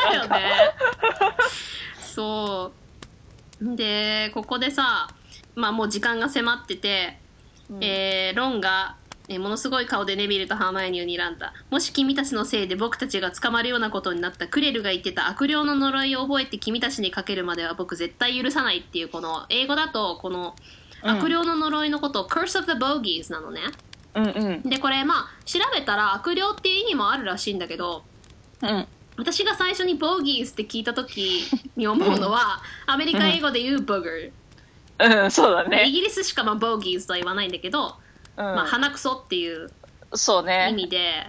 [2.00, 2.72] そ
[3.62, 3.76] う。
[3.76, 5.08] で、ここでさ、
[5.54, 7.18] まあもう時間が迫ってて、
[7.70, 8.96] うんえーロンが、
[9.28, 11.52] えーものすごい顔でネビルとハーマイオニーを睨んだ。
[11.70, 20.56] もし君たちのせいで僕たちが捕まるようなことになったクレルが言ってた悪霊の呪いを覚えて君たちにかけるまでは僕絶対許さないっていうこの英語だとこの
[21.02, 23.60] うん悪霊の呪いのことを Curse of the Bogies なのね。
[24.14, 24.68] うんうん。
[24.68, 28.04] でこれまあ調べたら悪霊っていう意味もあるらしいんだけど
[28.62, 28.86] うん。
[29.16, 31.44] 私が最初にボーギーズって聞いた時
[31.76, 37.96] に思うのはアメリカ英語で言うボーガー、うんそうだイねギリスしかまあボーギーズとは言わないんだけど、
[38.36, 38.44] うん。
[38.44, 39.70] まあ鼻くそっていう
[40.12, 40.72] 意そうね。
[40.74, 41.26] 味で、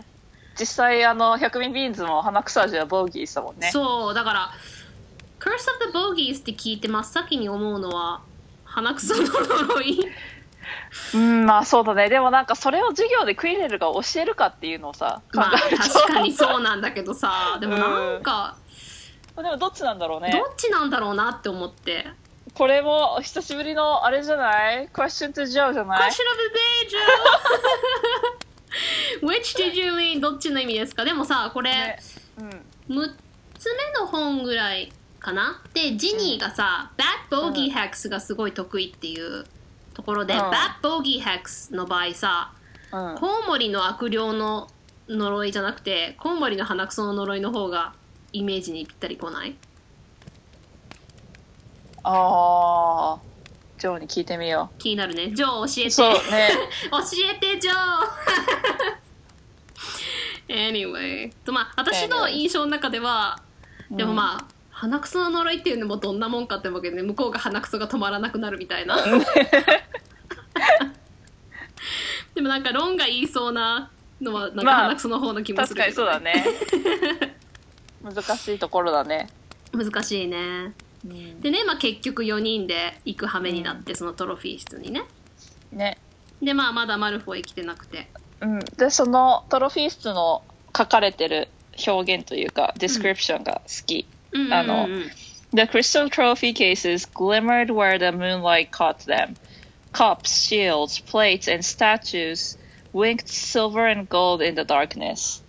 [0.60, 3.70] 実際あの百味ビーンズも鼻くそ味はボーギーしたもんね。
[3.72, 4.52] そうだから
[5.40, 8.22] 「Curse of the Bogies」って聞いて真っ先に思うのは
[8.66, 10.00] 鼻くその呪い
[11.14, 12.10] うんまあそうだね。
[12.10, 18.56] でもなんかそれを授業でクイレルが教えるかっていうのをさ考まあえると、確かにそうなんだけどさ でもなんか
[19.36, 20.32] でもどっちなんだろうね。
[20.32, 22.08] どっちなんだろうなって思って。
[22.54, 26.16] これも久しぶりのあれじゃない ?Question to Joe じゃない？Question of
[26.90, 26.96] the
[29.22, 29.28] Joe!
[29.28, 30.20] Which did you mean?
[30.20, 31.06] どっちの意味ですか？
[31.06, 32.00] でもさ、これ、ね
[32.90, 32.96] うん。
[32.98, 33.14] 6
[33.58, 35.62] つ目の本ぐらいかな？
[35.74, 36.92] で、ジニーがさ、
[37.30, 39.46] Bad Bogey Hacks がすごい得意っていう
[40.02, 41.22] ところで、うん Bad Bogey
[41.76, 42.52] の場合さ、
[42.92, 44.68] うんコウモリの悪霊の
[45.08, 47.94] 呪いじゃなくて、コウモリの鼻くその呪いの方が
[48.34, 49.56] イメージにぴったりこない？
[52.04, 53.20] ああ
[53.78, 55.32] ジョーに聞いてみよ気になるね。
[55.34, 56.32] ジョー教えて。
[56.32, 56.50] ね
[56.90, 56.98] 教
[57.32, 61.32] えて、ジョー !anyway。
[61.46, 63.40] と、まあ、私の印象の中では、
[63.92, 64.46] でもまあ、
[64.82, 68.98] 鼻くその呪いっていうのもどんなもんかってわけで、向こうが鼻くそが止まらなくなるみたいな。
[72.34, 76.64] でもなんか、ロンが言いそうなのは、なんかまあ鼻くその方の気もするけど、確かにそうだ。
[77.30, 77.36] ね
[78.16, 79.30] 難しいところだね、
[79.72, 80.74] 難しいね。
[81.42, 85.04] でね、まあ結局4人で行く羽目になって、そのトロフィー室にね。
[85.72, 86.00] ね
[86.42, 88.10] で、まあまだマルフォイ来てなくて。
[88.42, 90.42] うん、でそのトロフィー室の
[90.76, 91.50] 書かれてる
[91.88, 94.21] 表現というか description が好き、うんうんうんうん
[94.52, 94.88] あの
[95.54, 99.36] The crystal trophy cases glimmered where the moonlight caught them.
[99.92, 102.58] Cups, shields, plates, and statues
[102.94, 105.44] winked silver and gold in the darkness.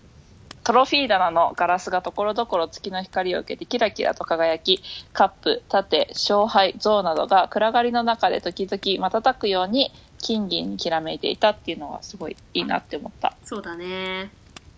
[0.64, 4.80] トロフィー棚のガラスがところどころ月の光を受けてキラキラと輝き、
[5.12, 13.37] カップ、盾、勝敗、像などが暗がりの中で時々瞬くように金銀にきらめいていたっていうのがすごいいいなって思った。
[13.45, 14.30] そうだね。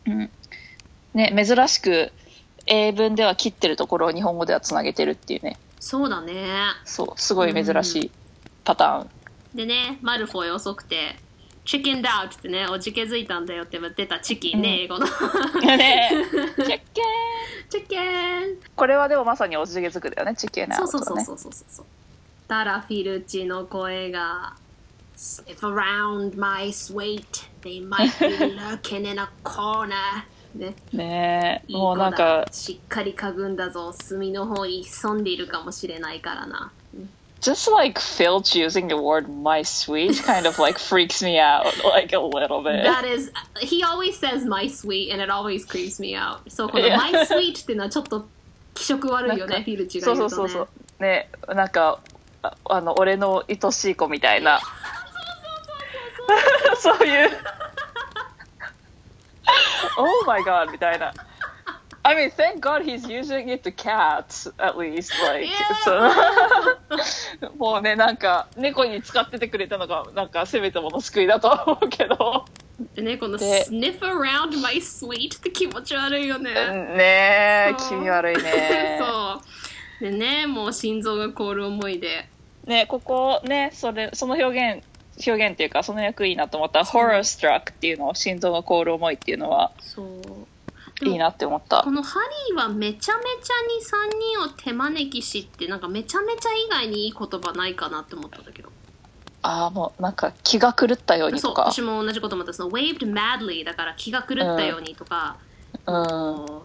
[0.07, 0.31] うん。
[1.13, 2.13] ね、珍しく
[2.67, 5.59] 英文では切ってるところを日本語ではつなげてるっていうね。
[5.81, 6.45] そうだね。
[6.85, 8.11] そう、すごい珍しい
[8.65, 9.11] パターン。
[9.55, 11.17] でね、マルフォイ遅くて、
[11.65, 15.07] チキンダウトってね、おじけづいたんだよって言ってたチキンね、うん英語の。
[15.77, 16.11] ね
[16.57, 16.81] チェッケー
[17.71, 20.89] チキンこれはでもまさにおじげづくだよね、チキンアそう。
[20.89, 21.87] そうそうそうそうそう。
[22.49, 24.57] タラフィルチの声が、
[25.17, 29.93] If around my sweet, they might be lurking in a corner.
[30.55, 36.73] ね、ねいいもうなんか、しっかりかぐんだぞ、隅の方に潜んでいるかもしれないからな。
[37.41, 42.19] just like Filch using the word my sweet kind of like freaks me out like a
[42.19, 42.85] little bit.
[42.85, 43.31] That is,
[43.61, 46.39] he always says my sweet and it always creeps me out.
[46.49, 48.27] そう、この my sweet っていうのはちょっと
[48.73, 50.45] 気色悪いよね、フィルチがそ言うとね。
[50.45, 51.03] うそうそうそう。
[51.03, 52.01] ね、なんか、
[52.43, 54.61] ああの、俺の愛しい子みたいな。
[56.79, 57.31] そういう。
[59.99, 61.13] Oh my god みたいな。
[62.07, 65.11] I mean, thank God he's using it to cats, at least.
[65.27, 65.49] Like,
[67.41, 72.45] う もうね、なんか、猫に使っててくれたのが、なんか、せめてもの救いだとは思うけど。
[72.95, 76.53] でね、こので sniff around my sweet って気持ち悪いよね。
[76.53, 78.99] ねえ、気味悪いね。
[79.01, 79.41] そ
[80.01, 80.05] う。
[80.05, 82.29] でね、もう心臓が凍る思いで。
[82.67, 84.85] ね、ここね、それ、その表現、
[85.27, 86.81] 表現っていうか、その役いいなと思った。
[86.81, 90.09] horror struck っていうのを、心臓が凍る思いっていうのは、そう。
[91.03, 91.91] いいなって思ったこ。
[91.91, 98.71] のハリーはめちゃめちゃに3人を手招きしって、なんかめちゃめちゃ以外にいい言葉ないかなって思ったんだけど。
[99.43, 101.71] ああ、もう、なんか、気が狂ったようにそう、とか。
[101.71, 102.53] 私も同じこと思った。
[102.53, 105.37] その waved madly だから気が狂ったようにとか、
[105.87, 106.47] うん。
[106.47, 106.65] こ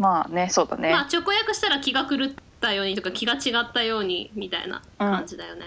[0.00, 0.88] まあね、そうだね。
[0.88, 2.28] うまあ直訳したら気が狂っ
[2.60, 5.66] たようにとか気が違ったようにみたいな感じだよね。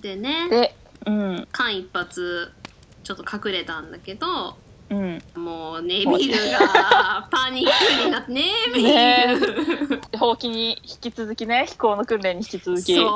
[0.00, 0.76] でね、で、
[1.08, 4.56] うん、間一髪ちょっと隠れたんだけど、
[4.90, 5.22] うん。
[5.34, 8.42] もうネビルがパニックになって、ネ
[8.74, 12.94] ビル、ほうきに引き続きね、飛行の訓練に引き続き。
[12.94, 13.08] そう、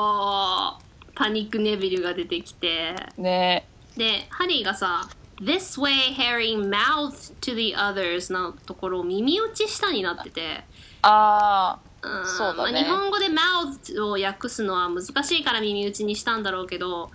[1.15, 3.67] パニックネビルが出てきて、ね。
[3.95, 5.09] で、ハリーがさ、
[5.41, 10.63] This way Harry mouth to the others のところを耳打ち下になってて、
[11.01, 12.25] あうん。
[12.27, 12.71] そうだね。
[12.71, 17.11] まあ、日本語で mouth を訳すのは難しいから耳打ちにしたんだろうけど、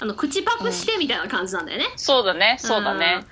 [0.00, 1.86] あの口パクしてみたいな感じなんだよね。
[1.94, 3.20] あ、そうだね、そうだね。
[3.20, 3.26] うん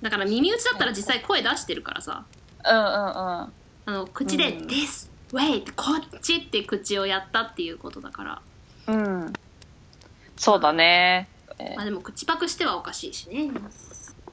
[0.00, 2.24] だから耳打ちだったら実際声出してるからさ、
[2.64, 2.88] うんうんうん。
[2.88, 3.52] あ
[3.86, 8.42] の口で、うん This way ってこっちって口をやったっていうことだから。
[8.86, 9.32] うん。
[10.38, 11.28] そうだね。
[11.76, 13.50] まあでも口パクしてはおかしいしね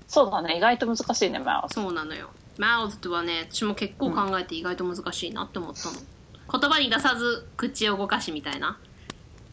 [0.08, 5.96] そうだね意外と難しいねマウスそうなのよ mouth はね私も結構考えて意外と難しいなって思ったの、
[6.60, 8.80] 言葉に出さず口を動かしみたいな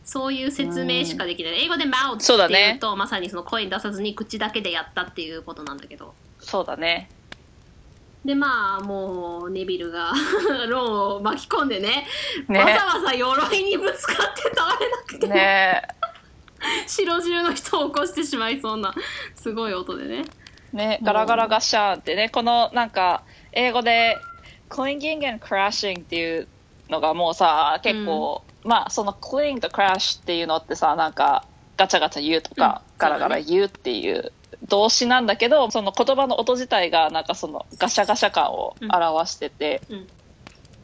[0.05, 2.55] そういう説明しかできない、英語で mouth そうだね。
[2.55, 6.15] っていうとまさにその声に出さずに口だけでやったっていうことなんだけど。
[6.41, 7.09] そうだね。
[8.25, 10.13] でまあもうネビルが
[10.69, 12.07] ロンを巻き込んでね
[12.49, 12.59] ね。
[12.59, 15.83] わざわざ鎧にぶつかって倒れなくて、ね。
[16.87, 18.95] 白汁の人を起こしてしまいそうな
[19.35, 20.25] すごい音でね。
[20.73, 24.19] ねガラガラガッシャーンってねこのなんか英語で
[24.69, 26.49] clinging and crashing っていう
[26.89, 31.47] のがもうさ結構、まあその cling と crash っていうのってさなんか
[31.77, 32.99] ガチャガチャ言うとか、うん。
[32.99, 34.33] ガラガラ言うっていう
[34.69, 40.07] 動詞なんだけどその言葉の音自体がなんかそのガシャガシャ感を表してて、うん。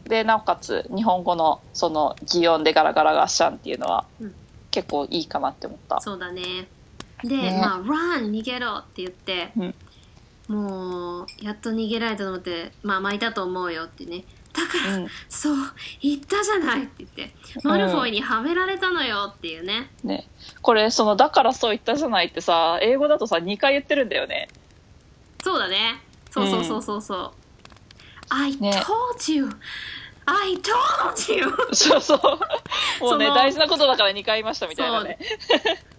[0.05, 4.35] でなおかつ日本語のその擬音でガラガラガッシャンっていうのはうん。
[4.71, 6.01] 結構いいかなって思った。
[6.01, 6.69] そうだね。
[7.25, 7.59] で、ね。
[7.61, 9.75] まあ「run 逃げろ」って言って、うん。
[10.51, 15.09] もうやっと逃げられたと思ってまあ巻いたと思うよってねだから、うん。
[15.29, 15.57] そう
[16.01, 20.29] 言ったじゃないって言ってマルフォイにはめられたのよっていうね、ね、
[20.63, 24.49] これそのだからそう言ったじゃないってさ英語だとさ2回言ってるんだよね。
[25.43, 26.01] そうだね。
[26.31, 27.33] そうそうそうそうそう、
[28.29, 28.71] I ね。
[28.85, 29.51] told you.
[30.27, 31.45] I told you.
[31.73, 32.21] そうそう。
[33.03, 35.19] もうねその大事なことだから2回言いましたみたいなね。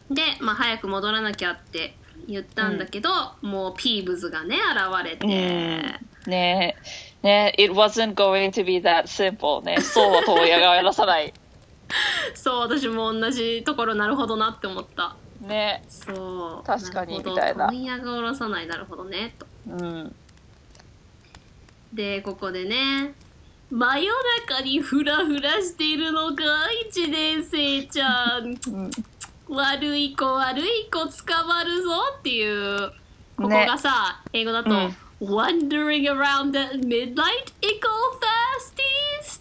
[0.09, 1.95] で、まあ、早く戻らなきゃって
[2.27, 3.09] 言ったんだけど、
[3.41, 6.75] もうピーブズがね現れて、ね
[7.23, 9.79] ね It wasn't going to be that simple ね。
[9.81, 11.33] そうは東野がやらさない。
[12.33, 15.15] そう私も同じところなるほどなって思った。
[15.41, 15.83] ね。
[15.87, 17.67] そう確かにみたいな。
[17.67, 19.35] 問屋が下ろさないなるほどね。
[19.37, 20.15] とうん。
[21.93, 23.13] でここでね
[23.69, 24.13] 真夜
[24.47, 26.43] 中にフラフラしているのか
[26.87, 28.57] 一年生ちゃん。
[28.67, 28.91] うん。
[29.49, 32.91] 悪い子悪い子捕まるぞっていう。
[33.35, 39.37] ここねがさ、英語だと、うん Wandering around at midnight, eco thirsties.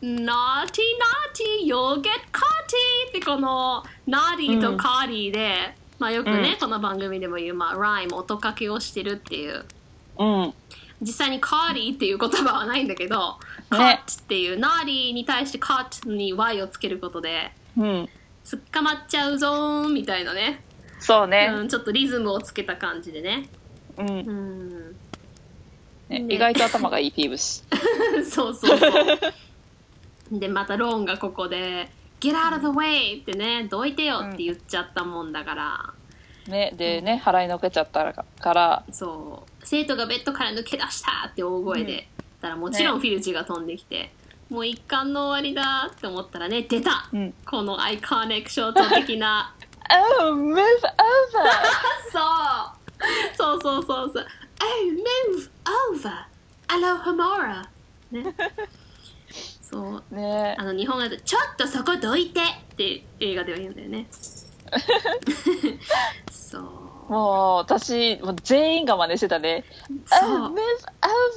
[0.00, 3.08] Naughty naughty, you'll get caughty.
[3.10, 6.58] ってこの naughty と caughty で、まあよくね、うん。
[6.58, 9.66] この番組でも言う、まあ、ライム音かけをしてるっていう。
[10.18, 10.54] うん。
[11.02, 13.38] 実際に caughty っていう言葉はないんだけど、
[13.70, 14.00] ね。
[14.06, 18.08] caught っていう naughty に対して caught に y をつけることでうん。
[18.72, 20.62] 捕まっちゃうぞーんみたいなね。
[20.98, 21.52] そうね。
[21.54, 23.50] うん、ちょっとリズムをつけた感じでね。
[23.98, 24.08] うん。
[24.08, 24.77] うん。
[26.08, 26.20] ね。
[26.20, 26.34] ね。
[26.34, 27.66] 意外と頭がいいピーブス。
[28.30, 30.38] そうそうそう。
[30.38, 31.90] で、またローンがここで、
[32.20, 33.22] Get out of the way!
[33.22, 35.94] ってね、どいてよって言っちゃったもんだから、
[36.48, 36.74] ね。
[36.76, 38.84] でね払いのけちゃったから。
[38.90, 42.24] そう、生徒がベッドから抜け出したって大声で、うん。
[42.40, 44.12] たらもちろんフィルチが飛んできて、
[44.50, 47.34] もう一貫の終わりだって思ったらね、出た、うん。
[47.46, 49.54] このアイコニックショート的な、
[50.20, 50.64] Oh move over!
[52.12, 52.78] そう。
[53.36, 54.26] そうそうそうそう。
[54.60, 55.48] Oh, move
[55.94, 56.26] over!
[56.68, 57.64] Alohomora!
[58.10, 58.34] ね。
[59.60, 60.14] そう。
[60.14, 62.44] ねあの、日本語だと、ちょっとそこどいてっ
[62.76, 64.06] て映画では言うんだよね。
[66.30, 66.62] そう。
[67.08, 69.64] もう私もう全員が真似してたね
[70.04, 70.58] そ Oh う move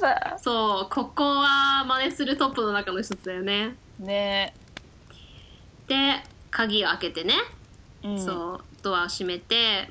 [0.02, 3.74] over そう、ここは真似するトップの中の一つだよね。
[3.98, 4.52] ね
[5.88, 7.34] で、鍵を開けてね、
[8.04, 9.90] うんそう、ドアを閉めて、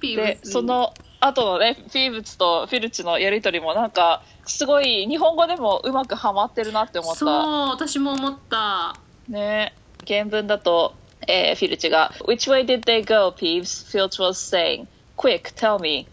[0.00, 0.92] ピーでその
[1.26, 7.30] 後のねフィーブツとフィルチのやりとりもなんかすごい日本語でもうまくはまってるなって思ったそう、
[7.70, 8.94] 私も思った。
[9.28, 9.74] ね
[10.06, 10.94] 原文だと、
[11.26, 16.06] えーフィルチが「Which way did they go, Peeves?」Filch was saying「Quick, tell me."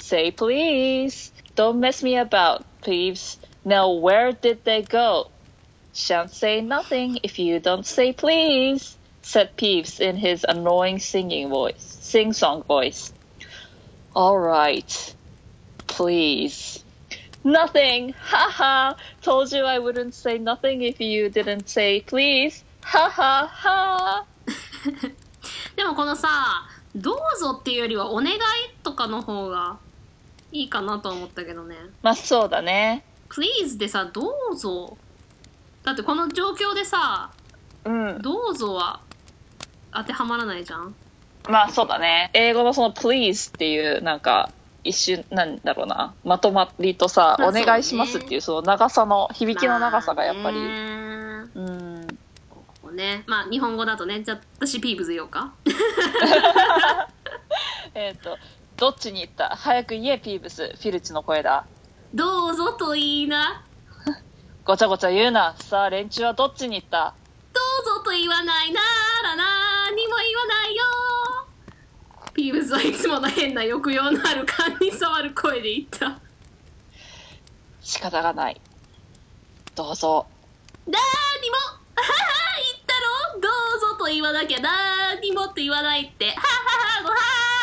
[0.00, 1.32] Say please.
[1.54, 3.38] Don't mess me about, Peeves.
[3.64, 5.30] Now where did they go?
[5.94, 11.76] Shan't say nothing if you don't say please, said Peeves in his annoying singing voice,
[12.00, 13.12] sing-song voice.
[14.14, 15.14] All right,
[15.86, 16.84] please.
[17.44, 18.12] Nothing.
[18.12, 18.96] Ha ha.
[19.22, 22.62] Told you I wouldn't say nothing if you didn't say please.
[22.82, 24.26] Ha ha.
[25.76, 26.28] でもこのさ
[26.94, 28.38] 「どうぞ」っていうよりは「お願い」
[28.82, 29.78] とかの方が
[30.50, 33.04] いいかなとは思ったけどねまあそうだね。
[33.30, 34.96] 「Please」でさ「どうぞ」
[35.84, 37.30] だってこの状況でさ
[37.84, 38.20] うん「。
[38.22, 39.00] どうぞ」は
[39.92, 40.94] 当てはまらないじゃん
[41.48, 42.30] まあそうだね。
[42.34, 44.50] 英語のその please っていうなんか
[44.84, 46.14] 一瞬なんだろうな。
[46.24, 50.58] まとまりとさ、まあお願いしますっていうその長さの響きの長さがやっぱり。
[50.58, 52.06] まあねうん。
[52.50, 55.52] ここねまあ日本語だとねじゃあ私ピーブズ言おうか
[57.94, 58.38] えっ、と、
[58.76, 59.50] どっちに行った？
[59.56, 60.68] 早く言え、ピーブス。
[60.68, 61.66] フィルチの声だ。
[62.14, 63.62] どうぞといいな
[64.64, 65.54] ごちゃごちゃ言うな。
[65.58, 67.14] さあ、連中はどっちに行った？
[67.52, 67.60] ど
[67.92, 68.80] うぞと言わないな
[69.24, 69.44] らな
[69.90, 70.82] にも言わないよ
[72.34, 76.18] ピーブスはいつもの変な抑揚のある勘に触る声で言った。
[77.80, 78.60] 仕方がない。
[79.74, 80.26] どうぞ。
[80.86, 81.56] なーにも
[81.96, 82.94] あはは言った
[83.36, 86.26] ろどうぞと言わなきゃなーにもって言わないって。
[86.26, 86.42] はは
[86.80, 87.16] はのは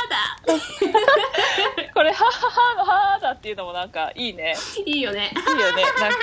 [0.05, 4.55] ーだ これ、はははのはーだっていうのもなんかいいね。
[4.85, 5.33] いいよね。
[5.35, 5.83] いいよね。
[5.99, 6.17] なんか、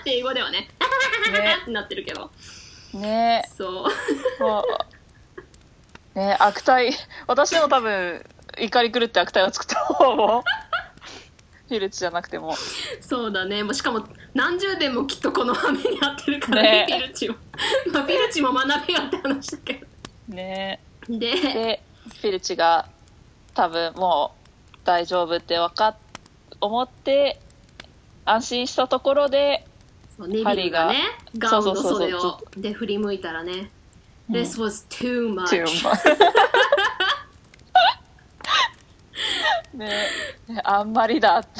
[0.00, 0.68] って英語ではね。
[1.30, 2.30] ねなってるけど。
[2.94, 5.01] ねそう。
[6.14, 6.92] ね悪態、
[7.26, 8.24] 私でも多分、
[8.58, 10.44] 怒り狂って悪態を作った方も、
[11.68, 12.54] フィルチじゃなくても。
[13.00, 13.62] そうだね。
[13.62, 17.36] もうしかも何十年もきっとこの羽目に合ってるからね、ねピルチも。
[17.92, 19.82] まあ、ピルチも学びがって話だけ
[20.28, 21.18] ねど。
[21.18, 21.82] で、で、
[22.20, 22.88] フィルチが
[23.54, 24.34] 多分も
[24.74, 25.96] う大丈夫って分かっ、
[26.60, 27.40] 思って、
[28.24, 29.66] 安心したところで、
[30.16, 31.00] そうネビルがね、
[31.38, 33.70] ガウンのそうそうそう袖をで振り向いたらね、うん
[34.32, 35.48] This was too much.
[35.48, 35.92] ーンマ
[39.74, 39.90] ね
[40.64, 41.50] あんまりだって。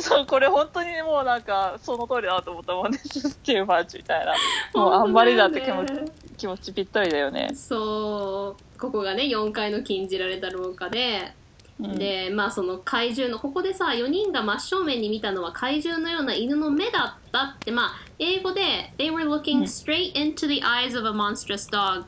[0.00, 2.98] そうこれ本当にもうなんかその通りだと思ったもんね。
[2.98, 4.34] チューマッチみたいな。
[4.74, 6.04] もうあんまりだって気持ちね
[6.40, 7.50] 気持ちぴったりだよね。
[7.54, 11.39] そう、ここがね、4階の禁じられた廊下で、うん、
[11.82, 22.06] で、まあその怪獣の、ここでさ、4人が真正面に見たのは怪獣のような犬の目だったって、まあ、英語で、they were looking straight into the eyes of a monstrous dog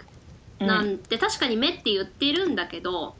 [0.61, 0.67] うん。
[0.67, 3.15] なんて確かに目って言ってるんだけど、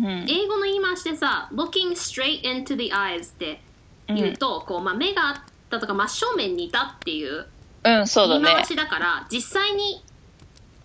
[0.00, 0.06] うん。
[0.28, 3.60] 英語の言い回しでさ、looking straight into the eyes って
[4.08, 5.34] 言うと、こう、まあ目があっ
[5.70, 7.46] たとか真正面にいたっていう
[8.42, 8.64] 言い回。
[8.66, 10.02] しだから、実際に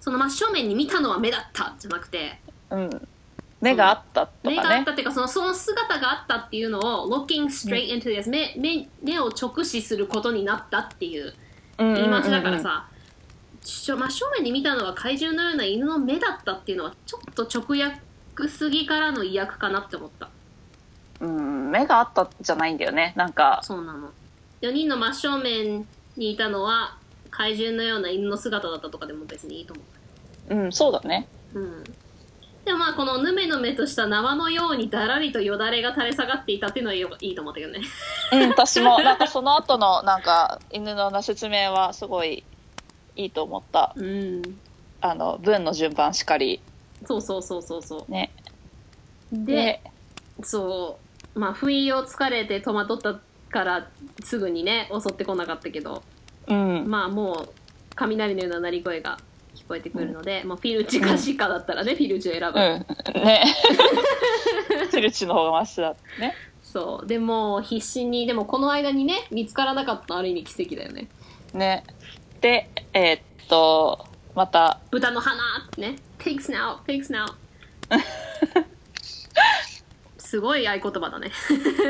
[0.02, 2.40] その真正面に見たのは目だったじゃなくて、
[2.72, 3.08] うん。
[3.62, 4.92] 目があったとかね目があった。
[4.92, 11.34] っていうかそのその姿があったっていうのを looking straight into the eyes 目目目を直視することになったっていう
[11.78, 12.88] 言言い回しだからさ、
[13.64, 20.30] 真正面に見たのは怪獣のような犬の目だったっていうのはちょっと直訳すぎからの意訳かなって思った
[21.22, 23.14] うん、目があったじゃないんだよね。
[23.16, 24.10] なんか、そうなの
[24.62, 25.86] 4人の真正面
[26.18, 26.98] にいたのは
[27.30, 29.84] 怪獣のような犬の姿だったとかでも別にいいと思
[30.50, 31.28] うん、そうだね。
[31.54, 31.84] ううん
[32.66, 37.82] でもまあこのヌメヌメとした縄のようにだらりとよだれが垂れ下がっていたっていうのはいいと思ったけどね
[38.34, 42.44] うん、私も、なんかその後の、なんか、犬の説明はすごい
[43.16, 43.94] いいと思った。
[43.96, 44.42] うん
[45.02, 46.62] あの、文の順番しかり。
[47.06, 48.32] そうそうそうそうそね。
[49.34, 49.82] うで
[50.44, 51.00] そ
[51.36, 53.90] うまあ不意をつかれて戸惑ったから
[54.24, 56.04] すぐにね襲ってこなかったけど
[56.48, 56.86] うん。
[56.88, 57.50] まあもう
[57.96, 59.22] 雷のような鳴り声が聞
[59.72, 63.24] こえてくるので、もうフィルチかシカだったらね、フィルチを選ぶ、うん。
[63.24, 63.44] ね。
[64.92, 65.96] フィルチの方がマシだ。
[66.20, 66.36] ね。
[66.62, 71.10] そうでも必死にでもこの間にね見つからなかったのある意味奇跡だよね
[71.54, 71.84] ね。
[72.40, 74.06] で、えーっと、
[74.36, 77.26] また、豚の花ってね pigs now pigs now
[80.18, 81.32] すごい合言葉だね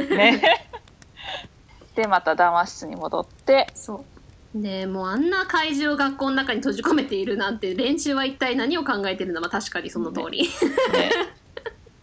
[0.09, 0.67] ね。
[1.95, 4.05] で、また談話室に戻って、そう
[4.54, 9.39] でもうあんな怪獣を学校の中に閉じ込めているなんて連中は一体何を考えてるの？
[9.39, 10.49] まあ確かにその通り、ね。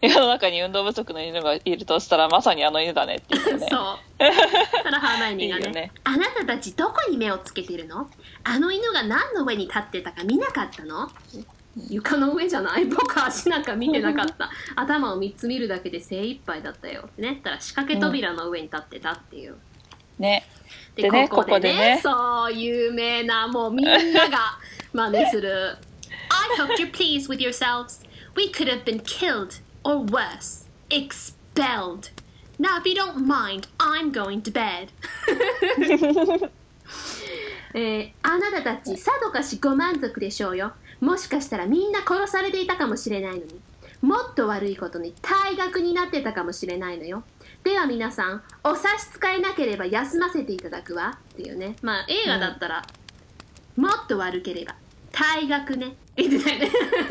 [0.00, 3.66] 世の中に運動不足の犬がいるとしたら、まさにあの犬だねっていうね。
[3.68, 3.78] そう。
[4.84, 5.72] ただハーマイオニーがね。
[5.72, 8.08] ねあなたたちどこに目をつけてるの？
[8.44, 11.10] あの犬が何の上に立ってたか見なかったの？
[11.90, 12.86] 床の上じゃない。
[12.86, 14.50] 僕足なんか見てなかった。
[14.76, 17.08] 頭を3つ見るだけで精一杯だったよ。
[17.08, 19.56] ってねたら仕掛け扉の上に立ってたっていう、
[20.18, 20.46] ね。
[21.02, 24.58] でねここでねそう有名なもうみんなが
[24.92, 25.76] 真似する
[26.28, 28.04] I hope you're pleased with yourselves
[28.36, 32.10] we could have been killed or worse expelled
[32.58, 34.88] now if you don't mind I'm going to bed
[37.74, 43.60] えーあなたたちさぞかしご満足でしょうよもしかしたらみんな殺されていたかもしれないのに
[44.00, 47.22] もっと悪いことに退学になってたかもしれないのよ
[47.68, 51.18] では皆さんお差し支えなければ休ませていただくわ。
[51.34, 51.76] っていうね。
[51.82, 52.86] まあ映画だったら、
[53.76, 54.74] もっと悪ければ
[55.12, 55.94] 退学ね。
[56.16, 56.70] 言ってたよね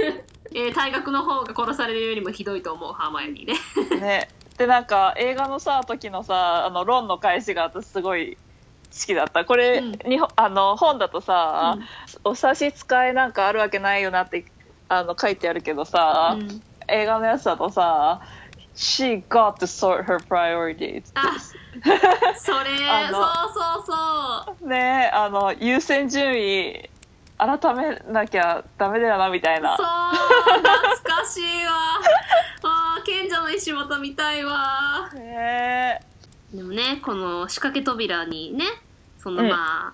[0.56, 4.02] えー退学の方が殺されるよりもひどいと思うハーマイオニーね。
[4.02, 4.30] ね。
[4.58, 8.36] で、なんか、映画のさ、時のさ、あの、ロンの返しが私すごい
[8.92, 9.46] 好きだった。
[9.46, 10.10] これ、うん。
[10.10, 11.86] 日本あの、本だとさ、うん。
[12.32, 14.44] お差し支えなんかあるわけないよなって、
[14.90, 16.64] あの、書いてあるけどさ、うん。
[16.88, 18.22] 映画のやつだとさ、
[18.78, 21.12] She got to sort her priorities.
[21.16, 21.36] あ
[22.38, 22.78] それ
[23.10, 24.68] そうそうそう。
[24.70, 26.88] ねあの、優先順位、
[27.40, 29.76] 改めなきゃダメだよな、みたいな。
[29.78, 29.86] そう。
[29.86, 31.72] 懐かしいわ。
[32.64, 35.10] あー賢者の石本見たいわ。
[35.16, 36.00] ね。
[36.54, 38.66] でもねこの仕掛け扉にね
[39.18, 39.50] そのうん。
[39.50, 39.94] まあ、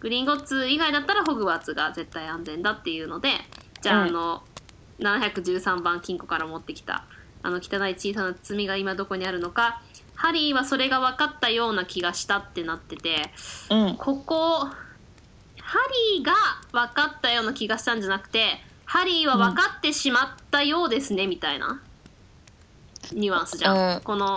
[0.00, 3.30] グリーンゴッツ以外だったらホグワーツが絶対安全だっていうので
[3.80, 4.08] じゃあ,、うん。
[4.08, 4.42] あの
[5.00, 7.04] 713番金庫から持ってきた
[7.42, 9.82] あの汚い小さな包みが今どこにあるのか
[10.14, 13.30] ハリーはそれが分かったような気がしたってなってて
[13.70, 13.96] うん。
[13.96, 14.66] ここ
[15.60, 15.78] ハ
[16.16, 16.32] リーが
[16.72, 21.82] 分かったような気がしたんじゃなくてハリーは分かってしまったようですね、みたいな。
[23.12, 24.00] ニュアンスじゃん、うん。
[24.00, 24.34] この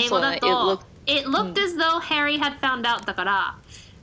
[0.00, 3.56] 英語だと It looked as though Harry had found out だから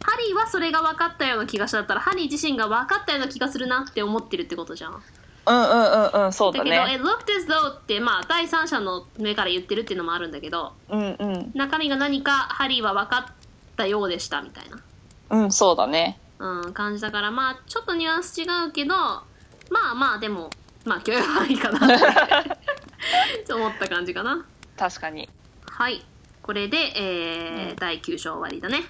[0.03, 5.01] ハリーはそれが分かったような気がしただったらハリー自身が分かったような気がするなって思ってるってことじゃん。
[5.47, 6.95] うんうんうんうん、そうだだけど、ね。
[6.95, 11.51] It looked as though ってまあ第三者の目から言ってるっていうのもあるんだけどうんうん。
[11.53, 13.33] 中身が何かハリーは分かっ
[13.75, 14.79] たようでしたみたいな
[15.29, 16.19] うん、そうだね。
[16.39, 19.25] うん、感じだからまあちょっとニュアンス違うけどま
[19.91, 20.49] あまあでも
[20.85, 21.99] まあ許容範囲かなっ
[23.45, 24.45] て思った感じかな
[24.77, 25.29] 確かに。
[25.65, 26.05] はい
[26.41, 28.85] これで、えーうん第9章終わりだね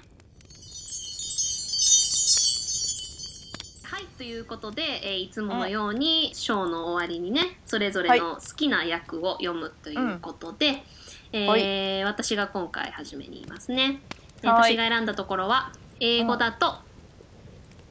[4.18, 10.84] ということで、えーいつものように章の終わりにねそれぞれの好きな役を読むということで、
[11.31, 14.02] えー私が今回初めに言いますね、
[14.41, 16.76] えーはい私が選んだところは英語だと、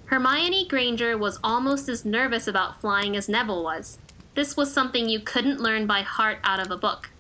[0.09, 3.99] Hermione Granger was almost as nervous about flying as Neville was.
[4.35, 7.11] This was something you couldn't learn by heart out of a book.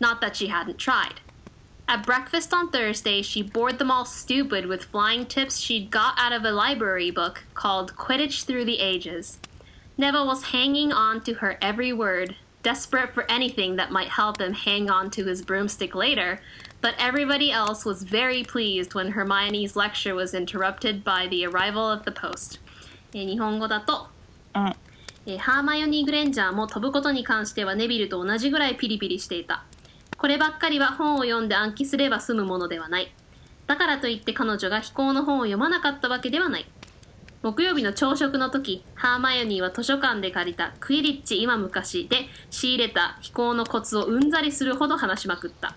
[0.00, 1.20] Not that she hadn't tried.
[1.91, 6.33] At breakfast on Thursday, she bored them all stupid with flying tips she'd got out
[6.33, 9.39] of a library book called Quidditch Through the Ages.
[9.97, 14.53] Neville was hanging on to her every word, desperate for anything that might help him
[14.53, 16.41] hang on to his broomstick later,
[16.81, 22.03] but everybody else was very pleased when Hermione's lecture was interrupted by the arrival of
[22.03, 22.59] the post.
[23.13, 24.09] えー日本語だと、
[24.53, 24.75] うん。
[25.25, 29.63] えーハーマイオニー・グレンジャーも飛ぶことに関してはネビルと同じぐらいピリピリしていた。
[30.22, 33.12] こればっかりは本を読んで暗記すれば済むものではない。
[33.66, 36.66] だからといって彼女が飛行の本を読まなかったわけではない。
[37.42, 45.74] 木曜日の朝食の時、ハーマイオニーは図書館で借りたクイリッチ今昔で仕入れた飛行のコツをうんざりするほど話しまくった。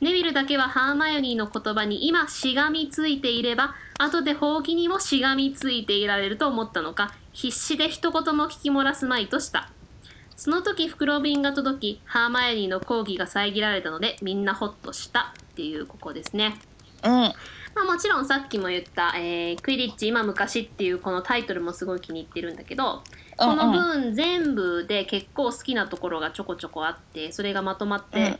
[0.00, 9.70] ネビルだけはハーマイオニーの言葉に今しがみついていれば、後でほうきにもしがみついていられると思ったのか、必死で一言も聞き漏らすまいとした。
[10.36, 16.56] その時袋瓶が届き、ハーマイオニーの講義が遮られたので、みんなホッとしたっていうここですね。
[17.02, 17.10] うん。
[17.10, 23.02] まあもちろんさっきも言った、えークイリッチ今昔っていうこのタイトルもすごい気に入ってるんだけど、
[23.38, 28.38] この分全部で結構好きなところがちょこちょこあって、それがまとまって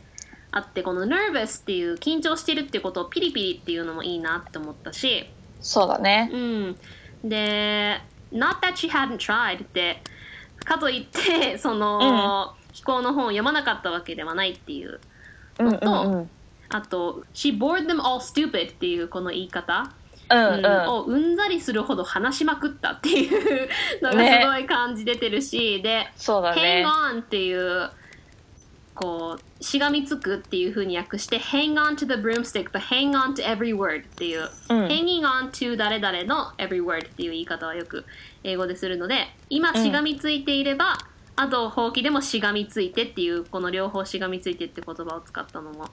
[0.51, 5.29] あって、この nervous っていう緊張してるっていうことをピリピリっていうのもいいなって思ったし、
[5.61, 6.29] そうだね。
[6.31, 6.77] うん。
[7.23, 7.99] で、
[8.31, 10.01] not that she hadn't tried って、
[10.67, 14.99] かといって、その、飛行の本を読まなかったわけではないっていう。
[15.59, 15.75] うんうんう
[16.21, 16.29] ん。
[16.69, 19.89] あと、she bored them all stupid っていうこの言い方。
[20.29, 20.89] うんうんうん。
[20.89, 23.69] をうんざりするほど話しまくったっていう
[24.01, 26.85] のがねすごい感じ出てるし、で、そうだ hang ね。
[26.85, 27.89] on っていう、
[28.93, 36.51] こう、しがみつくっていう風に訳して、hang on to the broomstick, but hang on to every word っていう、うん hanging on to 誰々の
[36.57, 38.03] every word っていう言い方はよく
[38.43, 40.97] 英語でするので、今しがみついていれば、
[41.35, 45.89] あと、ほうきでもしがみついてっていう、この両方しがみついてって言葉を使ったのも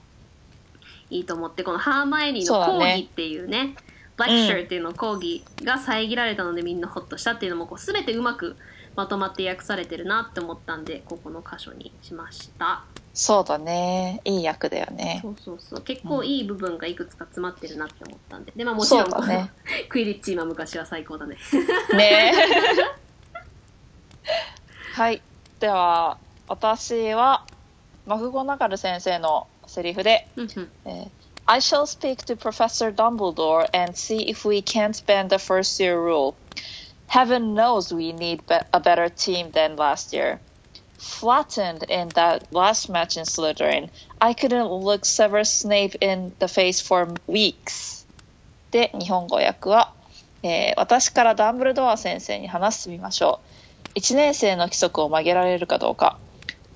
[1.11, 3.77] いいと思って、このハーマイオニーの講義っていうね、
[4.17, 8.57] lecture っていうの講義が遮られたのでみんなホッとしたっていうのもこう全てうまく
[8.97, 12.85] まとまって訳されてるなって思ったんで、ここの箇所にしました。
[13.15, 14.21] そうだね。
[14.25, 15.21] いい役だよね。
[15.23, 15.81] そうそうそう。
[15.83, 18.53] 結構いい部分がいくつか詰まってるなって思ったんで。
[18.57, 19.53] で、まあもちろんこの、そうだね
[19.89, 21.37] クイリッチ今昔は最高だね。
[21.97, 22.35] ね
[24.95, 25.23] はい。
[25.61, 26.19] では、
[26.49, 27.47] 私は、
[28.07, 31.09] マクゴナガル先生のセリフで、うんうんえー
[31.47, 36.01] I shall speak to Professor Dumbledore and see if we can't bend the first year
[36.01, 36.35] rule.
[37.07, 40.41] Heaven knows we need be- a better team than last year.
[41.05, 46.81] Flattened in that last match in Slytherin, I couldn't look Severus Snape in the face
[46.81, 48.07] for weeks.
[48.71, 49.93] で、日本語訳は、
[50.43, 53.41] えー私からダンブルドア先生に話してみましょ
[53.95, 53.99] う。
[53.99, 56.19] 1年生の規則を曲げられるかどうか。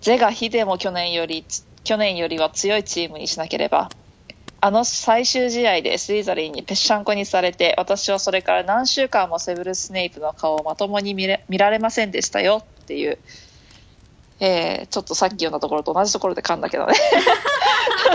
[0.03, 1.45] ゼがヒデも去年より、
[1.85, 3.91] 去年よりは強いチームにしなければ。
[4.61, 13.19] あの最終試合でスリザリンにぺっしゃんこにされて、私はそれから何週間もセブルス・スネイプの顔をまともに見れ見られませんでしたよっていう、
[14.41, 16.95] えーちょっとさっき読んだところと同じところで噛んだけどね。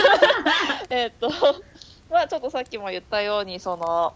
[0.90, 1.30] えっと、
[2.10, 4.14] まあちょっとさっきも言ったように、その、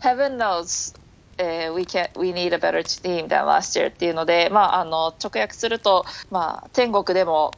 [0.00, 0.96] Heaven knows、
[1.38, 7.52] えー we, can, we need a better team than last year っていうので、まあ、あの直訳すると、まあ、天国でも、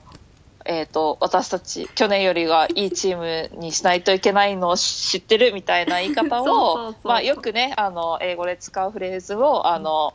[0.64, 10.14] えー、と私たち去年よりはいいチームにしないといけないのを知ってるみたいな言い方をまあよくねあの英語で使うフレーズをあの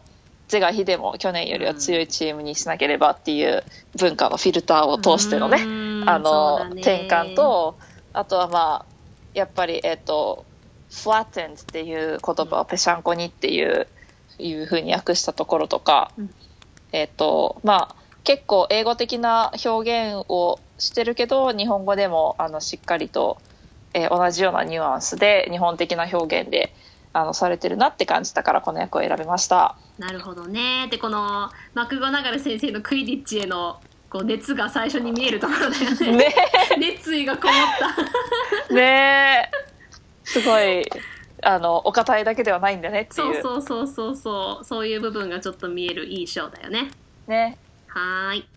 [0.52, 3.64] 是が非でも去年よりは強いチームにしなければっていう
[3.98, 6.10] 文化のフィルターを通してのね、うん。
[6.10, 6.82] あの、ね。
[6.82, 7.78] 転換と、
[8.12, 8.86] あとはまあ、
[9.34, 10.46] やっぱり、えっ、と、
[10.90, 13.88] flattened っていう言葉をぺしゃんこにっていう、
[14.40, 16.30] いうふうに訳したところとか、うん。
[16.92, 17.96] えっ、と、まあ、
[18.26, 23.38] 結構英語的な表現をしてるけど、日本語でも、あの、しっかりと、
[23.94, 26.74] えー同じようなニュアンスで、日本的な表現で、
[27.14, 29.76] あの、されてるなって感じたから、この役を選びました。
[30.02, 33.80] なるほどねでこのマクゴナガル先生のクイディッチへの
[34.10, 36.36] こう熱が最初に見えるところだよねね
[36.80, 37.56] 熱意がこもっ
[38.68, 39.72] た ねえ。
[40.24, 40.84] すごい、
[41.44, 43.42] あの、お堅いだけではないんだねってそういう。
[43.42, 46.90] そうそうそうそうそういう部分がちょっと見えるいいショーだよね
[47.28, 47.58] ね。
[47.88, 48.48] はーい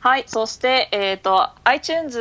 [0.00, 0.24] はい。
[0.26, 2.18] そして、えっ、と、iTunes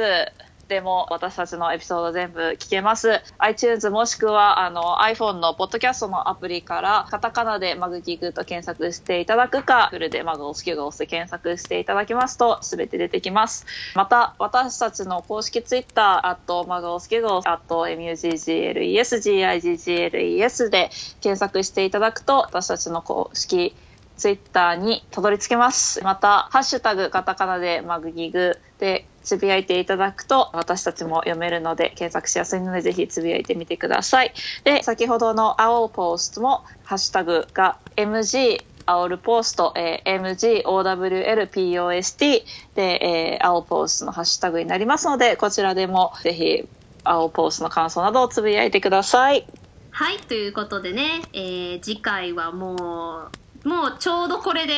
[0.70, 3.22] でも私たちのエピソード全部聞けます。
[3.40, 13.66] iTunes もしくは、あの、iPhone のポッドキャストのアプリから、カタカナでマグギグと検索していただくか、フルでマグオスキュゴスで検索していただきますと、すべて出てきます。
[13.96, 23.76] また、私たちの公式ツイッター、あと、マグオスキュゴス、あと、MUGGLES、GIGGLES で検索していただくと、私たちの公式
[24.18, 26.04] ツイッターにたどり着けます。
[26.04, 34.34] また、ハッシュタグ、カタカナでマグギグでつぶやいていただくと、私たちも読めるので、検索しやすいので、ぜひつぶやいてみてください。
[34.64, 42.44] で、先ほどの OWL ポストも、ハッシュタグが MG、アオルポスト、えー、MGOWLPOST
[42.74, 46.68] で、えー、アオポストのハッシュタグになりますので、こちらでもぜひ、
[47.04, 49.46] アオポストの感想などをつぶやいてください。
[49.92, 53.30] はいということでね、えー次回はも
[53.64, 54.74] うもうちょうどこれで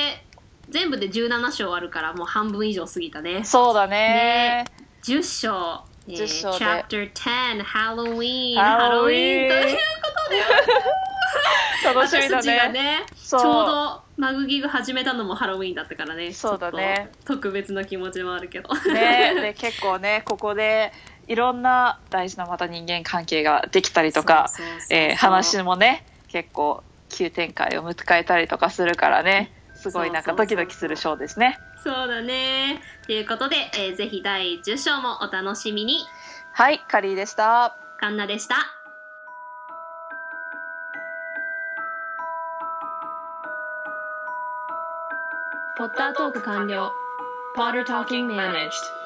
[0.71, 3.43] 全部で17章あるからもう半分以上過ぎたね。
[3.43, 4.65] そうだね。
[5.03, 6.65] 10章、えー10章で。
[6.65, 9.77] Chapter 10 Halloween ハロウィーンという
[11.83, 12.71] 楽しみだ私たちがね。
[12.71, 16.31] ねちょうどマグギグ始めたのもハロウィーンだったからね。
[16.31, 17.11] そうだね。
[17.25, 18.73] 特別な気持ちもあるけど。
[18.73, 20.93] ね、で結構ねここで
[21.27, 24.49] いろんな大事なまた人間関係ができたりとか
[25.17, 29.51] 話もね結構急展開を迎えたりとかするからね
[29.81, 31.59] すごいなんかドキドキするショーですね。
[31.83, 32.81] そうだね。
[33.07, 36.05] ということで、えーぜひ第10章もお楽しみに。
[36.51, 37.75] はいカリーでした。
[37.97, 38.55] カンナでした。
[45.77, 46.91] ポッタートーク完了。
[47.55, 49.00] Potter Talking Managed